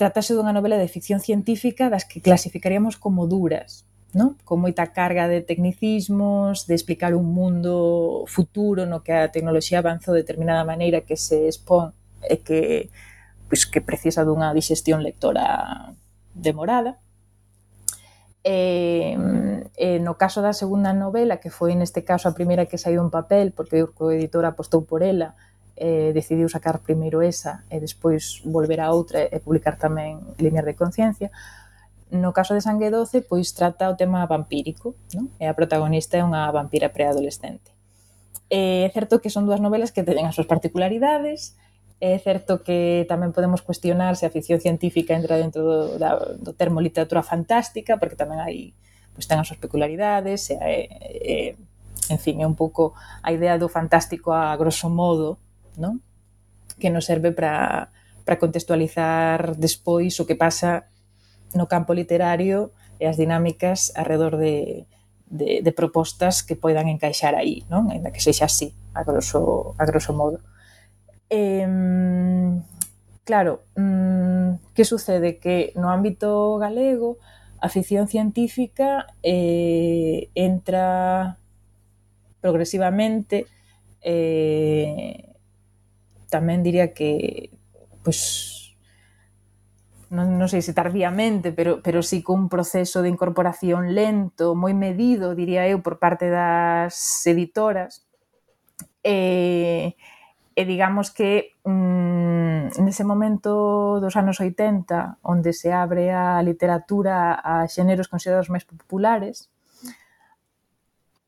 [0.00, 3.84] tratase dunha novela de ficción científica das que clasificaríamos como duras,
[4.16, 4.40] non?
[4.48, 10.16] Con moita carga de tecnicismos, de explicar un mundo futuro no que a tecnoloxía avanzou
[10.16, 11.92] de determinada maneira que se expón
[12.24, 12.88] e que
[13.52, 15.92] pois, que precisa dunha digestión lectora
[16.32, 16.96] demorada.
[18.40, 19.20] E,
[19.76, 23.12] e no caso da segunda novela, que foi neste caso a primeira que saiu en
[23.12, 25.36] papel, porque o editor apostou por ela,
[25.80, 30.76] eh, decidiu sacar primeiro esa e despois volver a outra e publicar tamén Limiar de
[30.76, 31.32] Conciencia.
[32.12, 35.32] No caso de Sangue 12, pois trata o tema vampírico, non?
[35.40, 37.72] e a protagonista é unha vampira preadolescente.
[38.52, 41.56] É certo que son dúas novelas que teñen as súas particularidades,
[42.00, 46.56] É certo que tamén podemos cuestionar se a ficción científica entra dentro do, da, do
[46.56, 48.72] termo literatura fantástica, porque tamén hai
[49.12, 51.36] pois ten as súas peculiaridades, e, e,
[52.08, 55.36] en fin, é un pouco a idea do fantástico a grosso modo,
[55.80, 56.04] non?
[56.76, 57.88] Que nos serve para
[58.24, 60.86] para contextualizar despois o que pasa
[61.56, 62.70] no campo literario
[63.00, 64.86] e as dinámicas alrededor de,
[65.26, 67.90] de, de propostas que poidan encaixar aí, non?
[67.90, 70.38] Ainda que sexa así, a grosso, a grosso modo.
[71.26, 71.66] Eh,
[73.24, 75.40] claro, mm, que sucede?
[75.40, 77.18] Que no ámbito galego
[77.60, 81.36] a ficción científica eh, entra
[82.40, 83.46] progresivamente
[84.00, 85.29] eh,
[86.30, 87.50] tamén diría que
[88.00, 88.60] pois
[90.10, 94.74] non, non sei se tardíamente, pero, pero sí con un proceso de incorporación lento, moi
[94.74, 96.98] medido, diría eu, por parte das
[97.30, 98.02] editoras.
[99.06, 99.94] E,
[100.58, 107.70] e digamos que mm, nese momento dos anos 80, onde se abre a literatura a
[107.70, 109.46] xéneros considerados máis populares,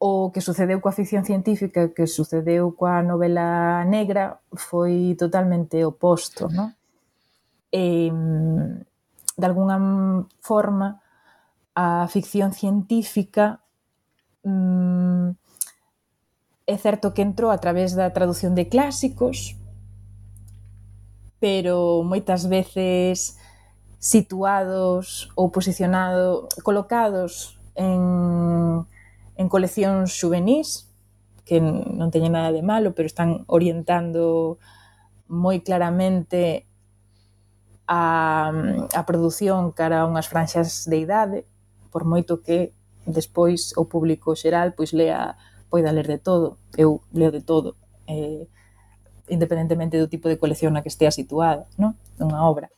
[0.05, 6.75] o que sucedeu coa ficción científica que sucedeu coa novela negra foi totalmente oposto, non?
[7.71, 8.11] E,
[9.39, 9.79] de alguna
[10.43, 10.99] forma,
[11.71, 13.63] a ficción científica
[14.43, 15.39] mm,
[16.67, 19.55] é certo que entrou a través da traducción de clásicos,
[21.39, 23.39] pero moitas veces
[24.03, 28.83] situados ou posicionados, colocados en
[29.43, 30.87] en coleccións juvenís,
[31.43, 34.63] que non teñen nada de malo, pero están orientando
[35.27, 36.71] moi claramente
[37.91, 38.55] a,
[38.95, 41.39] a produción cara a unhas franxas de idade,
[41.91, 42.71] por moito que
[43.05, 45.35] despois o público xeral pois lea
[45.67, 47.75] poida ler de todo, eu leo de todo,
[48.07, 48.47] eh,
[49.27, 51.97] independentemente do tipo de colección na que estea situada, non?
[52.21, 52.69] Unha obra.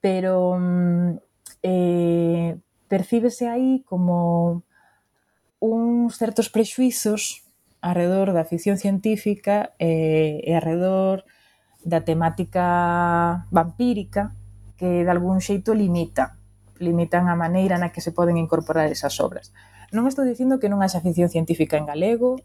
[0.00, 1.20] Pero mm,
[1.62, 2.56] eh,
[2.88, 4.64] percíbese aí como
[5.62, 7.46] uns certos prexuizos
[7.78, 11.22] arredor da ficción científica e, e arredor
[11.86, 14.34] da temática vampírica
[14.74, 16.42] que de algún xeito limita
[16.82, 19.54] limitan a maneira na que se poden incorporar esas obras.
[19.94, 22.42] Non estou dicindo que non haxa ficción científica en galego,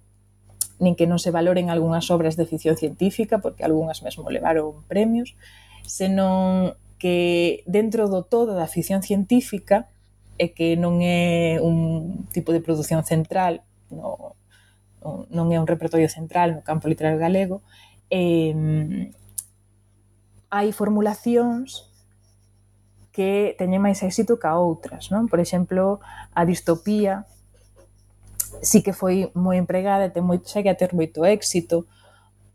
[0.78, 5.34] nin que non se valoren algunhas obras de ficción científica, porque algunhas mesmo levaron premios,
[5.90, 9.90] senón que dentro do todo da ficción científica
[10.38, 14.38] é que non é un tipo de produción central, no,
[15.30, 17.66] non é un repertorio central no campo literario galego,
[18.10, 19.12] eh,
[20.50, 21.90] hai formulacións
[23.12, 25.26] que teñen máis éxito que outras, non?
[25.26, 25.98] Por exemplo,
[26.38, 27.26] a distopía
[28.62, 31.90] sí que foi moi empregada e ten moi, segue a ter moito éxito,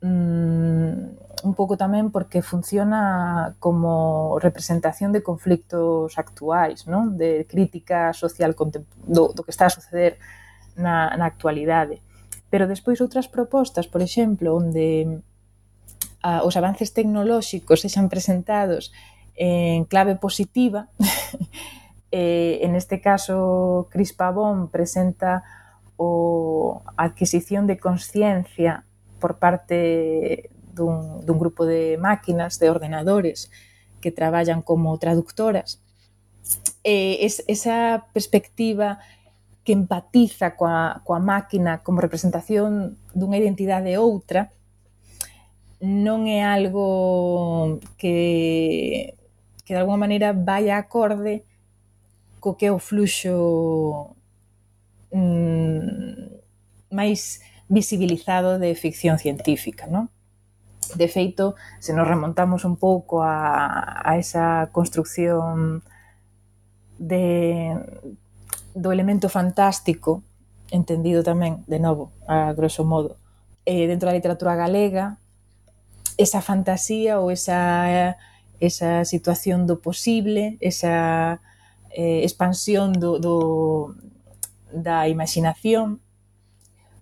[0.02, 1.14] Mm,
[1.46, 7.14] un pouco tamén porque funciona como representación de conflictos actuais, non?
[7.14, 10.18] de crítica social do, do que está a suceder
[10.74, 12.02] na, na actualidade.
[12.50, 15.22] Pero despois outras propostas, por exemplo, onde
[16.22, 18.90] a, os avances tecnolóxicos sexan presentados
[19.34, 20.90] en clave positiva,
[22.10, 25.46] eh, en este caso Cris Pavón presenta
[25.94, 28.82] o adquisición de conciencia
[29.22, 33.54] por parte dun, dun grupo de máquinas, de ordenadores
[34.02, 35.78] que traballan como traductoras.
[36.82, 38.98] Eh, es, esa perspectiva
[39.62, 44.50] que empatiza coa, coa máquina como representación dunha identidade outra
[45.78, 49.14] non é algo que,
[49.62, 51.46] que de alguma maneira vai a acorde
[52.42, 54.18] co que é o fluxo
[55.14, 56.42] mm,
[56.90, 57.38] máis
[57.72, 60.12] visibilizado de ficción científica, non?
[60.92, 65.80] De feito, se nos remontamos un pouco a, a esa construcción
[67.00, 67.72] de,
[68.76, 70.20] do elemento fantástico,
[70.68, 73.16] entendido tamén, de novo, a grosso modo,
[73.64, 75.16] eh, dentro da literatura galega,
[76.20, 78.20] esa fantasía ou esa,
[78.60, 81.40] esa situación do posible, esa
[81.88, 83.96] eh, expansión do, do,
[84.68, 86.01] da imaginación,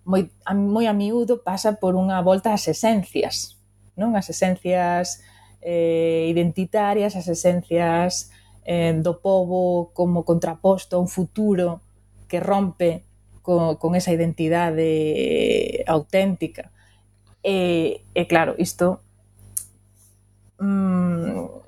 [0.05, 3.57] moi, a, moi a miúdo pasa por unha volta ás esencias,
[3.93, 4.17] non?
[4.17, 5.21] As esencias
[5.61, 8.33] eh, identitarias, as esencias
[8.65, 11.81] eh, do povo como contraposto a un futuro
[12.27, 13.05] que rompe
[13.41, 16.71] co, con esa identidade auténtica.
[17.43, 19.01] E, e claro, isto
[20.61, 21.60] mm,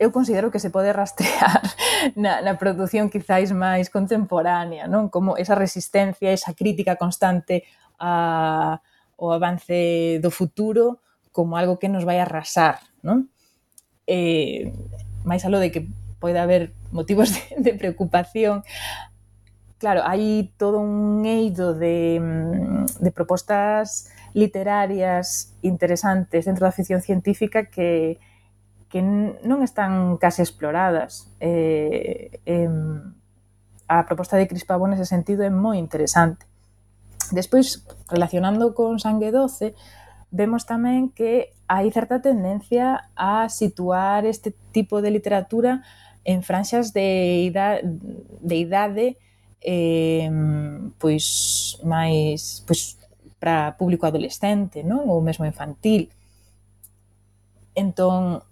[0.00, 1.60] eu considero que se pode rastrear
[2.16, 5.12] na, na produción quizáis máis contemporánea, non?
[5.12, 7.68] Como esa resistencia, esa crítica constante
[8.00, 8.80] a,
[9.20, 11.04] ao avance do futuro
[11.36, 13.28] como algo que nos vai arrasar, non?
[14.08, 14.72] Eh,
[15.28, 15.84] máis alo de que
[16.16, 18.64] poida haber motivos de, de preocupación,
[19.76, 27.68] claro, hai todo un eido de, mm, de propostas literarias interesantes dentro da ficción científica
[27.68, 28.16] que,
[28.90, 31.30] que non están case exploradas.
[31.38, 32.68] Eh, eh,
[33.86, 36.50] a proposta de Crispavo nese sentido é moi interesante.
[37.30, 39.78] Despois, relacionando con Sangue 12,
[40.34, 45.86] vemos tamén que hai certa tendencia a situar este tipo de literatura
[46.26, 47.86] en franxas de idade,
[48.42, 49.06] de idade
[49.62, 50.26] eh,
[50.98, 52.98] pois máis pois
[53.38, 55.08] para público adolescente, non?
[55.08, 56.12] Ou mesmo infantil.
[57.72, 58.44] Entón,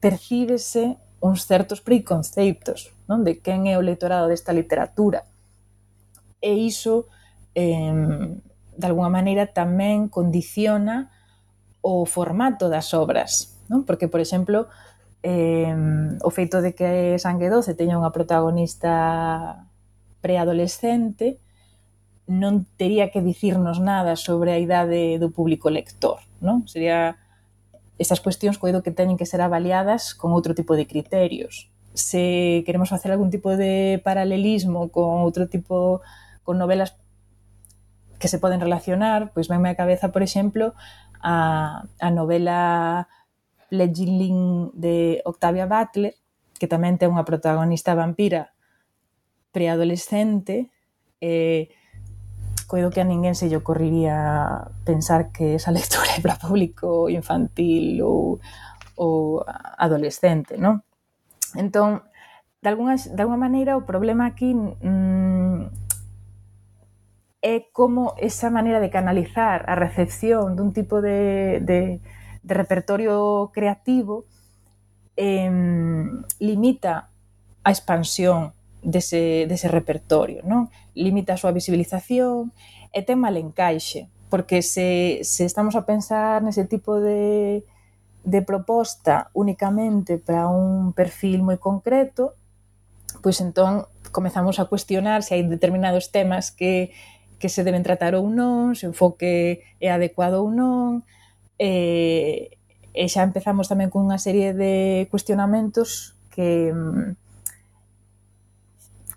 [0.00, 3.22] percíbese uns certos preconceptos non?
[3.22, 5.28] de quen é o leitorado desta literatura.
[6.40, 7.12] E iso,
[7.52, 7.92] eh,
[8.80, 11.12] de alguna maneira, tamén condiciona
[11.84, 13.60] o formato das obras.
[13.68, 13.84] Non?
[13.84, 14.70] Porque, por exemplo,
[15.20, 15.74] eh,
[16.24, 19.68] o feito de que Sangue 12 teña unha protagonista
[20.24, 21.40] preadolescente
[22.30, 26.22] non tería que dicirnos nada sobre a idade do público lector.
[26.40, 26.64] Non?
[26.64, 27.18] Sería
[28.00, 31.68] estas cuestións coido que teñen que ser avaliadas con outro tipo de criterios.
[31.92, 36.00] Se queremos facer algún tipo de paralelismo con outro tipo
[36.40, 36.96] con novelas
[38.16, 40.72] que se poden relacionar, pois venme á cabeza, por exemplo,
[41.20, 43.04] a, a novela
[43.68, 46.16] Fledgling de Octavia Butler,
[46.56, 48.56] que tamén ten unha protagonista vampira
[49.52, 50.72] preadolescente,
[51.20, 51.68] eh,
[52.70, 58.06] coido que a ninguén se lle ocorriría pensar que esa lectura é para público infantil
[58.06, 58.38] ou,
[58.94, 59.42] ou
[59.74, 60.86] adolescente, non?
[61.58, 62.06] Entón,
[62.62, 65.66] de alguna, de alguna maneira, o problema aquí mmm,
[67.42, 71.98] é como esa maneira de canalizar a recepción dun tipo de, de,
[72.46, 74.30] de repertorio creativo
[75.18, 75.50] eh,
[76.38, 77.10] limita
[77.66, 80.42] a expansión dese, dese repertorio.
[80.44, 80.72] Non?
[80.96, 82.52] Limita a súa visibilización
[82.90, 87.62] e ten mal encaixe, porque se, se estamos a pensar nese tipo de,
[88.24, 92.34] de proposta únicamente para un perfil moi concreto,
[93.22, 96.90] pois entón comezamos a cuestionar se hai determinados temas que,
[97.38, 101.06] que se deben tratar ou non, se o enfoque é adecuado ou non,
[101.60, 102.56] e,
[102.94, 106.74] e xa empezamos tamén con unha serie de cuestionamentos que,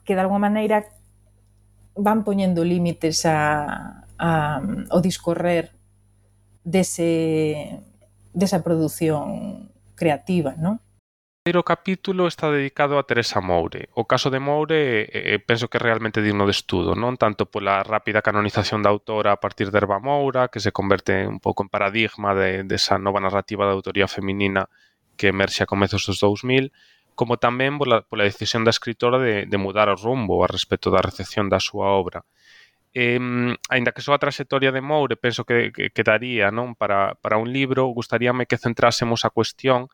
[0.04, 0.86] que de alguma maneira
[1.96, 5.72] van poñendo límites a, a, ao discorrer
[6.64, 7.84] dese,
[8.34, 10.80] desa produción creativa, non?
[11.44, 13.92] O primeiro capítulo está dedicado a Teresa Moure.
[14.00, 17.52] O caso de Moure eh, eh penso que é realmente digno de estudo, non tanto
[17.52, 21.68] pola rápida canonización da autora a partir de Herba Moura, que se converte un pouco
[21.68, 24.72] en paradigma de, desa de nova narrativa da autoría feminina
[25.20, 26.72] que emerxe a comezos dos 2000,
[27.16, 31.02] como tamén pola, pola decisión da escritora de, de mudar o rumbo a respecto da
[31.02, 32.26] recepción da súa obra.
[32.94, 33.18] Eh,
[33.70, 37.42] ainda que só a trayectoria de Moure penso que, que, que daría non para, para
[37.42, 39.90] un libro, gustaríame que centrásemos a cuestión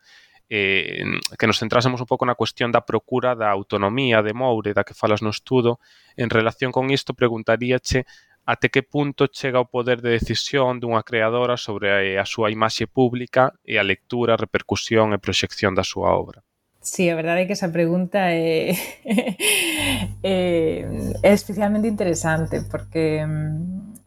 [0.49, 1.05] eh,
[1.37, 4.97] que nos centrásemos un pouco na cuestión da procura da autonomía de Moure, da que
[4.97, 5.79] falas no estudo,
[6.17, 8.03] en relación con isto preguntaríache
[8.49, 12.89] até que punto chega o poder de decisión dunha creadora sobre a, a súa imaxe
[12.89, 16.41] pública e a lectura, repercusión e proxección da súa obra.
[16.81, 18.71] Sí, a verdade é que esa pregunta é,
[20.23, 20.87] é,
[21.21, 23.99] é especialmente interesante porque, mm,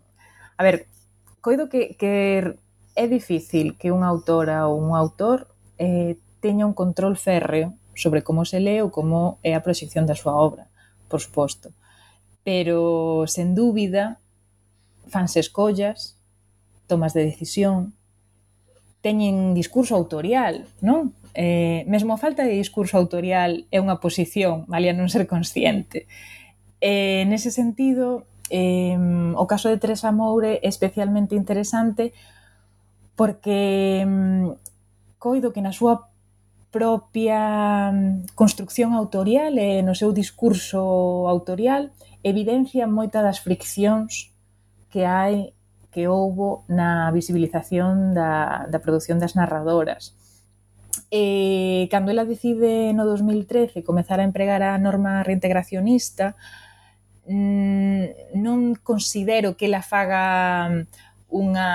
[0.57, 0.89] a ver,
[1.45, 2.57] coido que, que
[2.97, 8.49] é difícil que unha autora ou un autor eh, teña un control férreo sobre como
[8.49, 10.65] se lee ou como é a proxección da súa obra,
[11.13, 11.77] por suposto.
[12.41, 14.17] Pero, sen dúbida,
[15.13, 16.17] fanse escollas,
[16.89, 17.93] tomas de decisión,
[19.05, 21.13] teñen discurso autorial, non?
[21.35, 26.05] Eh, mesmo a falta de discurso autorial é unha posición, valía non ser consciente.
[26.83, 28.99] Eh, nese sentido, eh,
[29.39, 32.13] o caso de Teresa Moure é especialmente interesante
[33.17, 34.05] porque
[35.17, 36.13] coido que na súa
[36.73, 37.93] propia
[38.35, 41.93] construcción autorial e no seu discurso autorial
[42.25, 44.33] evidencia moita das friccións
[44.89, 45.53] que hai
[45.93, 50.17] que houbo na visibilización da, da produción das narradoras.
[51.13, 56.41] E cando ela decide no 2013 comezar a empregar a norma reintegracionista,
[57.29, 60.81] mm, non considero que ela faga mm,
[61.29, 61.69] unha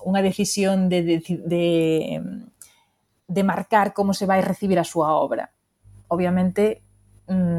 [0.00, 1.66] unha decisión de, de, de,
[3.28, 5.52] de marcar como se vai recibir a súa obra.
[6.08, 6.80] Obviamente,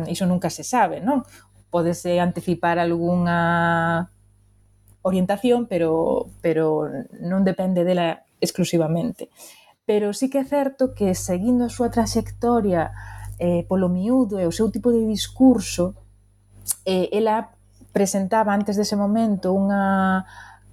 [0.09, 1.23] iso nunca se sabe, non?
[1.69, 4.09] Pódese anticipar algunha
[5.05, 6.89] orientación, pero, pero
[7.21, 9.29] non depende dela exclusivamente.
[9.29, 9.60] Eh,
[9.91, 12.95] pero sí que é certo que seguindo a súa traxectoria
[13.35, 15.99] eh, polo miúdo e o seu tipo de discurso,
[16.87, 17.51] eh, ela
[17.91, 20.23] presentaba antes dese momento unha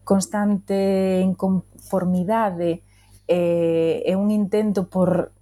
[0.06, 2.86] constante inconformidade
[3.26, 5.34] eh, e un intento por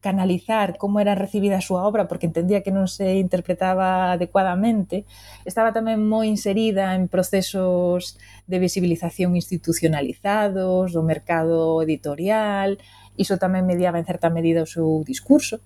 [0.00, 5.04] canalizar como era recibida a súa obra porque entendía que non se interpretaba adecuadamente,
[5.44, 8.16] estaba tamén moi inserida en procesos
[8.48, 12.80] de visibilización institucionalizados, do mercado editorial,
[13.20, 15.60] iso tamén mediaba en certa medida o seu discurso.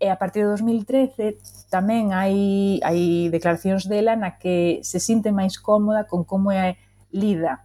[0.00, 5.60] E a partir de 2013 tamén hai, hai declaracións dela na que se sinte máis
[5.60, 6.80] cómoda con como é
[7.12, 7.64] lida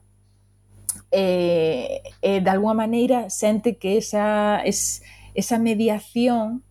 [1.12, 5.02] e, e de alguma maneira sente que esa, es,
[5.40, 6.62] esa mediación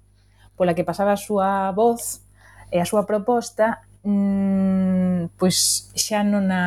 [0.55, 2.23] pola que pasaba a súa voz
[2.69, 6.65] e a súa proposta mmm, pois xa non a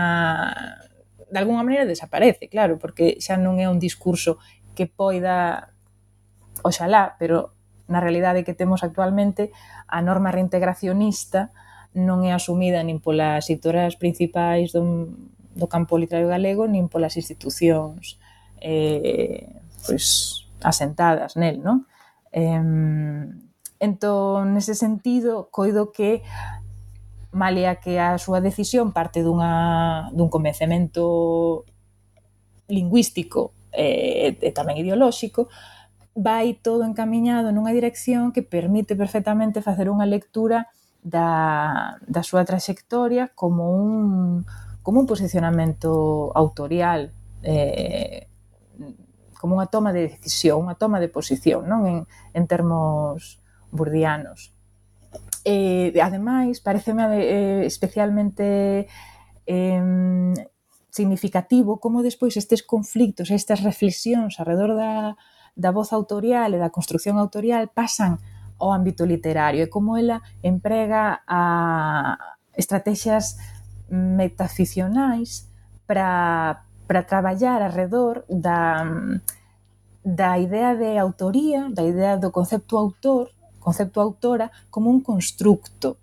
[1.31, 4.35] de alguna maneira desaparece, claro, porque xa non é un discurso
[4.75, 5.71] que poida
[6.59, 7.55] oxalá, pero
[7.87, 9.51] na realidade que temos actualmente
[9.87, 11.55] a norma reintegracionista
[11.95, 15.11] non é asumida nin polas editoras principais do,
[15.55, 18.19] do campo literario galego nin polas institucións
[18.63, 19.51] eh,
[19.87, 21.87] pois asentadas nel, non?
[22.31, 23.27] Eh,
[23.79, 26.23] entón, nese sentido, coido que
[27.31, 31.63] malea que a súa decisión parte dunha, dun convencemento
[32.67, 35.47] lingüístico eh, e tamén ideolóxico,
[36.11, 40.67] vai todo encamiñado nunha dirección que permite perfectamente facer unha lectura
[40.99, 44.43] da, da súa traxectoria como un,
[44.83, 48.27] como un posicionamento autorial eh,
[49.41, 51.97] como unha toma de decisión, unha toma de posición, non en,
[52.37, 53.41] en termos
[53.73, 54.53] burdianos.
[55.41, 58.85] E, ademais, pareceme eh, especialmente
[59.49, 59.81] eh,
[60.93, 65.17] significativo como despois estes conflictos, estas reflexións alrededor da,
[65.57, 68.21] da voz autorial e da construción autorial pasan
[68.61, 71.41] ao ámbito literario e como ela emprega a
[72.53, 73.41] estrategias
[73.89, 75.49] metaficcionais
[75.89, 78.83] para para traballar arredor da,
[80.03, 85.97] da idea de autoría, da idea do concepto autor, concepto autora, como un constructo.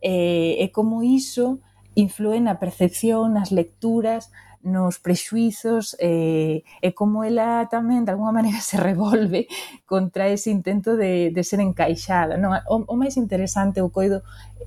[0.00, 1.60] E, e como iso
[1.94, 8.60] influe na percepción, nas lecturas, nos prexuizos e, e como ela tamén de alguma maneira
[8.64, 9.48] se revolve
[9.88, 12.36] contra ese intento de, de ser encaixada.
[12.36, 12.52] Non?
[12.68, 14.20] O, o máis interesante, o coido,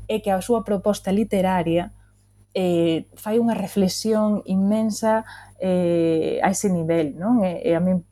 [0.09, 1.93] é que a súa proposta literaria
[2.53, 5.25] eh, fai unha reflexión inmensa
[5.57, 7.41] eh, a ese nivel, non?
[7.41, 8.05] E, e a min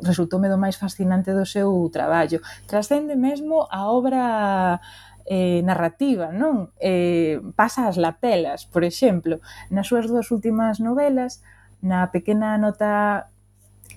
[0.00, 2.40] resultoume do máis fascinante do seu traballo.
[2.64, 4.80] Trascende mesmo a obra
[5.26, 6.72] eh, narrativa, non?
[6.80, 9.40] Eh, pasa as lapelas, por exemplo.
[9.70, 11.44] Nas súas dúas últimas novelas,
[11.80, 13.28] na pequena nota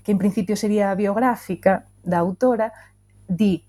[0.04, 2.72] que en principio sería biográfica da autora,
[3.28, 3.64] di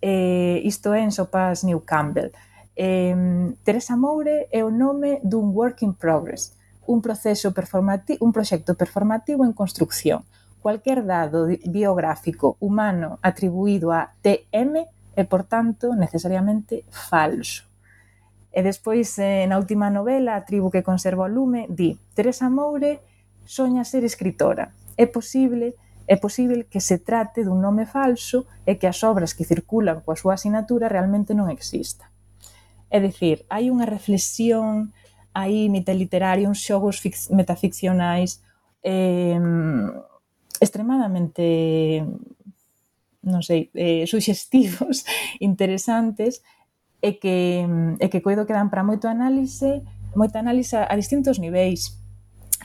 [0.00, 2.32] eh, isto é en Sopas New Campbell.
[2.76, 8.74] Eh, Teresa Moure é o nome dun work in progress, un proceso performativo, un proxecto
[8.74, 10.24] performativo en construcción.
[10.60, 17.64] Cualquier dado biográfico humano atribuído a TM é, por tanto, necesariamente falso.
[18.50, 23.02] E despois, eh, na última novela, a tribu que conserva o lume, di Teresa Moure
[23.44, 24.70] soña ser escritora.
[24.96, 25.74] É posible
[26.06, 30.20] é posible que se trate dun nome falso e que as obras que circulan coa
[30.20, 32.13] súa asinatura realmente non existan.
[32.90, 34.92] É dicir, hai unha reflexión
[35.34, 38.44] aí nite literario, uns xogos metaficcionais
[38.84, 39.40] eh,
[40.60, 42.04] extremadamente
[43.24, 45.08] non sei, eh, suxestivos,
[45.40, 46.44] interesantes,
[47.04, 47.64] e que,
[48.00, 49.84] e que coido que dan para moito análise,
[50.16, 52.00] moita análise a distintos niveis.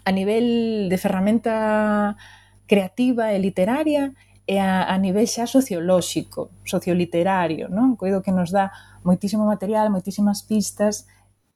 [0.08, 2.16] A nivel de ferramenta
[2.64, 4.16] creativa e literaria
[4.48, 8.00] e a, a nivel xa sociolóxico, socioliterario, non?
[8.00, 8.72] Coido que nos dá
[9.04, 11.08] moitísimo material, moitísimas pistas,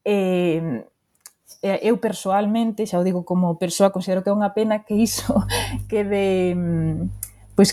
[0.05, 0.83] e,
[1.63, 5.31] eu persoalmente, xa o digo como persoa, considero que é unha pena que iso
[5.91, 6.59] quede
[7.55, 7.71] pois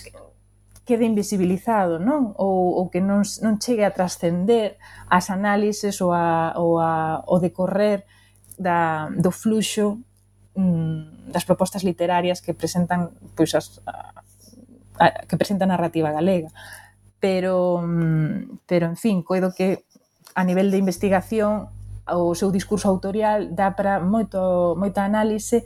[0.86, 2.34] quede invisibilizado, non?
[2.34, 4.74] Ou, ou que non, non chegue a trascender
[5.06, 8.02] as análises ou, a, ou a, o decorrer
[8.58, 10.02] da, do fluxo
[10.58, 14.18] mm, das propostas literarias que presentan pois as, a,
[14.98, 16.50] a, que presenta a narrativa galega
[17.20, 19.84] pero, mm, pero en fin, coido que
[20.34, 21.68] a nivel de investigación
[22.08, 25.62] o seu discurso autorial dá para moito, moita análise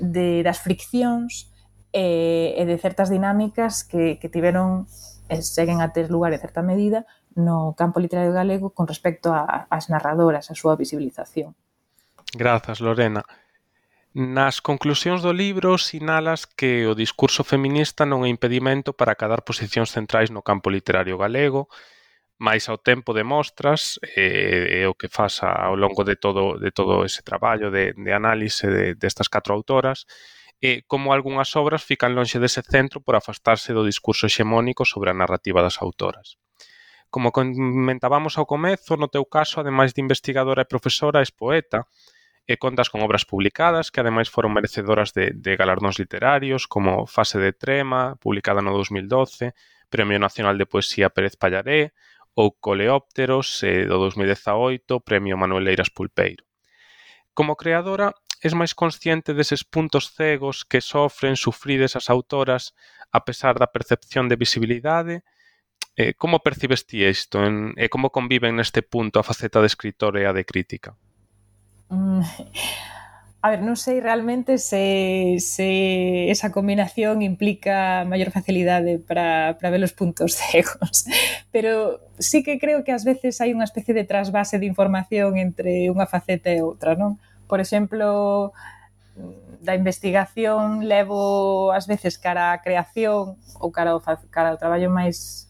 [0.00, 1.52] de, das friccións
[1.92, 4.90] e, e de certas dinámicas que, que tiveron
[5.30, 9.90] e seguen a ter lugar en certa medida no campo literario galego con respecto ás
[9.90, 11.54] narradoras, a súa visibilización.
[12.34, 13.22] Grazas, Lorena.
[14.14, 19.90] Nas conclusións do libro sinalas que o discurso feminista non é impedimento para acadar posicións
[19.90, 21.66] centrais no campo literario galego,
[22.38, 27.02] máis ao tempo demostras e, e o que faz ao longo de todo de todo
[27.02, 30.06] ese traballo de, de análise de, destas catro autoras,
[30.62, 35.18] e como algunhas obras fican lonxe dese centro por afastarse do discurso hexemónico sobre a
[35.18, 36.38] narrativa das autoras.
[37.10, 41.82] Como comentábamos ao comezo, no teu caso, ademais de investigadora e profesora, és poeta,
[42.44, 47.40] e contas con obras publicadas que ademais foron merecedoras de, de galardóns literarios como Fase
[47.40, 49.56] de Trema, publicada no 2012,
[49.88, 51.96] Premio Nacional de Poesía Pérez Pallaré
[52.36, 56.44] ou Coleópteros eh, do 2018, Premio Manuel Leiras Pulpeiro.
[57.32, 58.12] Como creadora,
[58.44, 62.76] es máis consciente deses puntos cegos que sofren sufrides as autoras
[63.08, 65.24] a pesar da percepción de visibilidade,
[65.96, 70.18] Eh, como percibes ti isto en, e como conviven neste punto a faceta de escritora
[70.18, 70.98] e a de crítica?
[71.90, 72.22] Mm,
[73.44, 79.84] a ver, non sei realmente se, se esa combinación implica maior facilidade para, para ver
[79.84, 81.04] os puntos cegos,
[81.52, 85.92] pero sí que creo que ás veces hai unha especie de trasvase de información entre
[85.92, 87.20] unha faceta e outra, non?
[87.44, 88.56] Por exemplo,
[89.60, 94.00] da investigación levo ás veces cara á creación ou cara ao,
[94.32, 95.48] cara ao traballo máis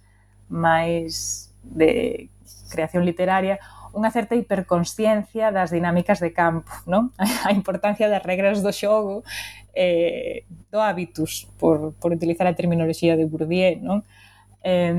[0.51, 2.27] máis de
[2.71, 3.59] creación literaria
[3.95, 7.15] unha certa hiperconsciencia das dinámicas de campo, non?
[7.49, 9.23] A importancia das regras do xogo,
[9.73, 14.03] eh, do hábitus, por, por utilizar a terminoloxía de Bourdieu, non?
[14.67, 14.93] Eh,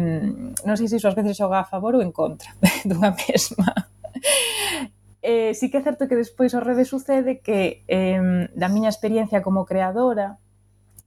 [0.63, 2.55] non sei se iso ás veces xoga a favor ou en contra
[2.87, 3.69] dunha mesma.
[5.25, 9.41] Eh, sí que é certo que despois ao revés sucede que eh, da miña experiencia
[9.41, 10.37] como creadora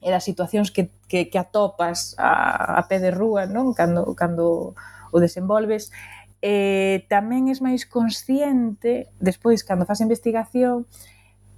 [0.03, 4.75] e das situacións que, que, que atopas a, a pé de rúa non cando, cando
[5.15, 5.95] o desenvolves
[6.41, 10.87] eh, tamén es máis consciente, despois, cando faz investigación,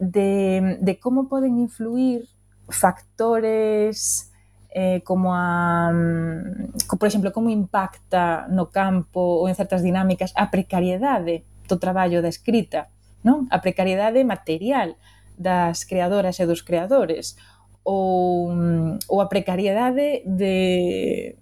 [0.00, 2.24] de, de como poden influir
[2.72, 4.30] factores
[4.70, 10.48] eh, como a, mm, por exemplo, como impacta no campo ou en certas dinámicas a
[10.48, 12.88] precariedade do traballo da escrita,
[13.26, 13.50] non?
[13.50, 14.94] A precariedade material
[15.36, 17.36] das creadoras e dos creadores
[17.82, 21.36] ou, mm, ou a precariedade de,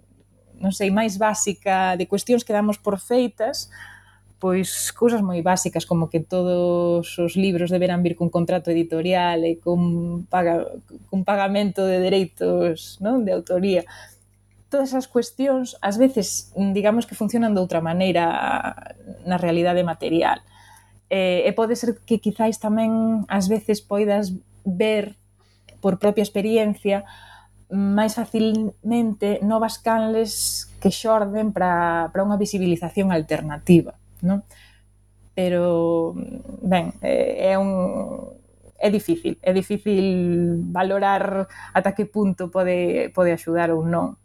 [0.59, 3.71] non sei, máis básica de cuestións que damos por feitas,
[4.39, 9.59] pois cousas moi básicas como que todos os libros deberán vir cun contrato editorial e
[9.59, 10.79] con, paga,
[11.11, 13.83] cun pagamento de dereitos non de autoría.
[14.71, 18.79] Todas esas cuestións ás veces digamos que funcionan de outra maneira
[19.27, 20.39] na realidade material.
[21.11, 25.19] Eh, e pode ser que quizáis tamén ás veces poidas ver
[25.83, 27.03] por propia experiencia
[27.69, 33.93] máis facilmente novas canles que xorden para, para unha visibilización alternativa,
[34.25, 34.41] non?
[35.37, 36.17] Pero,
[36.65, 38.35] ben, eh, é un,
[38.79, 44.17] é difícil, é difícil valorar ata que punto pode, pode axudar ou non.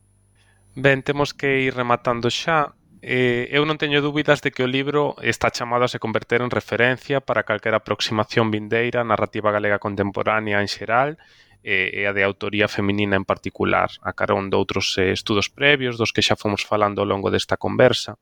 [0.74, 2.74] Ben, temos que ir rematando xa.
[3.04, 6.48] Eh, eu non teño dúbidas de que o libro está chamado a se converter en
[6.48, 11.20] referencia para calquera aproximación vindeira narrativa galega contemporánea en xeral
[11.64, 15.96] e, e a de autoría feminina en particular, a carón de outros eh, estudos previos
[15.96, 18.20] dos que xa fomos falando ao longo desta conversa.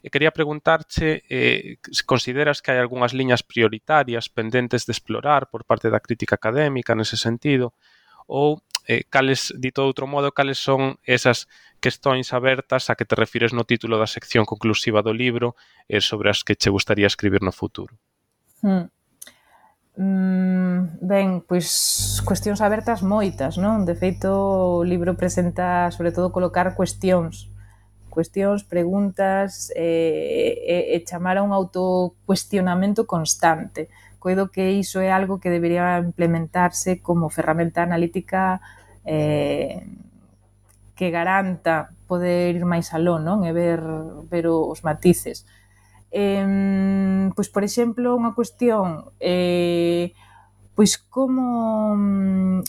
[0.00, 5.68] E quería preguntarche eh, se consideras que hai algunhas liñas prioritarias pendentes de explorar por
[5.68, 7.76] parte da crítica académica nese sentido
[8.24, 11.52] ou eh, cales, dito de outro modo, cales son esas
[11.84, 15.52] questões abertas a que te refires no título da sección conclusiva do libro
[15.84, 17.92] eh, sobre as que che gustaría escribir no futuro?
[18.64, 18.88] Hmm.
[20.00, 21.68] Mm, ben, pois
[22.24, 23.84] cuestións abertas moitas, non?
[23.84, 24.32] De feito,
[24.80, 27.52] o libro presenta sobre todo colocar cuestións
[28.10, 33.88] cuestións, preguntas e, e, e chamar a un autocuestionamento constante.
[34.18, 38.60] Coido que iso é algo que debería implementarse como ferramenta analítica
[39.06, 39.86] eh,
[40.96, 43.46] que garanta poder ir máis aló, non?
[43.48, 43.80] E ver,
[44.28, 45.48] ver os matices.
[46.10, 50.10] Eh, pois, por exemplo, unha cuestión eh,
[50.74, 51.94] pois como,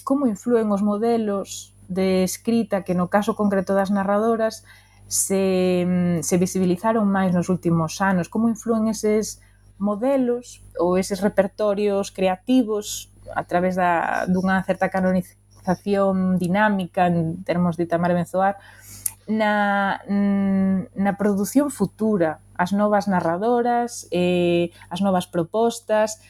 [0.05, 4.63] como influen os modelos de escrita que no caso concreto das narradoras
[5.11, 9.43] se, se visibilizaron máis nos últimos anos, como influen eses
[9.81, 17.89] modelos ou eses repertorios creativos a través da, dunha certa canonización dinámica en termos de
[17.89, 18.55] Tamar Benzoar
[19.27, 19.99] na,
[20.95, 22.39] na produción futura?
[22.61, 26.21] as novas narradoras, eh, as novas propostas,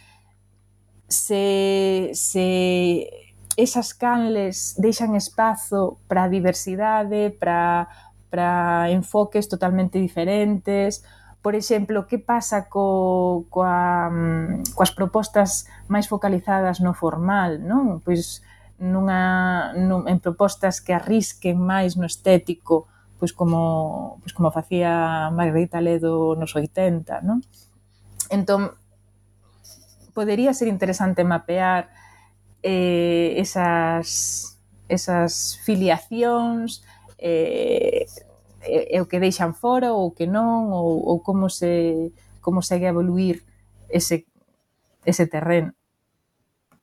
[1.11, 2.47] se, se
[3.59, 7.91] esas canles deixan espazo para a diversidade, para,
[8.31, 11.03] para enfoques totalmente diferentes,
[11.41, 17.99] por exemplo, que pasa co, coa, mm, coas propostas máis focalizadas no formal, non?
[17.99, 18.45] Pois
[18.79, 22.87] nunha, nun, en propostas que arrisquen máis no estético
[23.21, 27.45] pois como, pois como facía Margarita Ledo nos 80, non?
[28.33, 28.73] Entón,
[30.17, 31.93] podería ser interesante mapear
[32.65, 34.57] eh, esas,
[34.89, 36.81] esas filiacións,
[37.21, 38.09] eh,
[38.65, 42.09] e, o que deixan fora ou que non, ou, ou como se
[42.41, 43.45] como segue a evoluir
[43.85, 44.25] ese,
[45.05, 45.77] ese terreno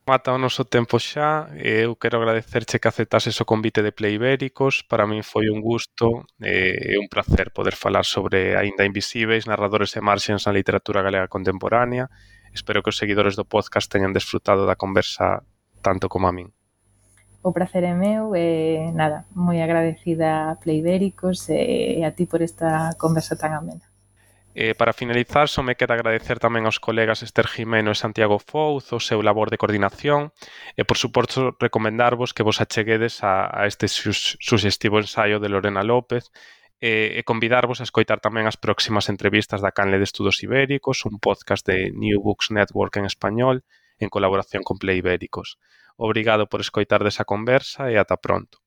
[0.08, 1.52] mata o noso tempo xa.
[1.52, 6.24] E eu quero agradecerche que aceptases o convite de Playbéricos para min foi un gusto
[6.40, 12.08] e un placer poder falar sobre Ainda Invisíveis, narradores e marxens na literatura galega contemporánea.
[12.56, 15.44] Espero que os seguidores do podcast teñan desfrutado da conversa
[15.84, 16.48] tanto como a min.
[17.44, 22.96] O placer é meu e nada, moi agradecida a Playbéricos e a ti por esta
[22.96, 23.87] conversa tan amena.
[24.60, 28.90] Eh, para finalizar, só me queda agradecer tamén aos colegas Esther Jimeno e Santiago Fouz
[28.90, 30.34] o seu labor de coordinación
[30.74, 36.34] e, por suposto, recomendarvos que vos acheguedes a, a este suxestivo ensaio de Lorena López
[36.82, 41.22] e, e convidarvos a escoitar tamén as próximas entrevistas da Canle de Estudos Ibéricos, un
[41.22, 43.62] podcast de New Books Network en español
[44.02, 45.62] en colaboración con Play Ibéricos.
[45.94, 48.58] Obrigado por escoitar desa conversa e ata pronto.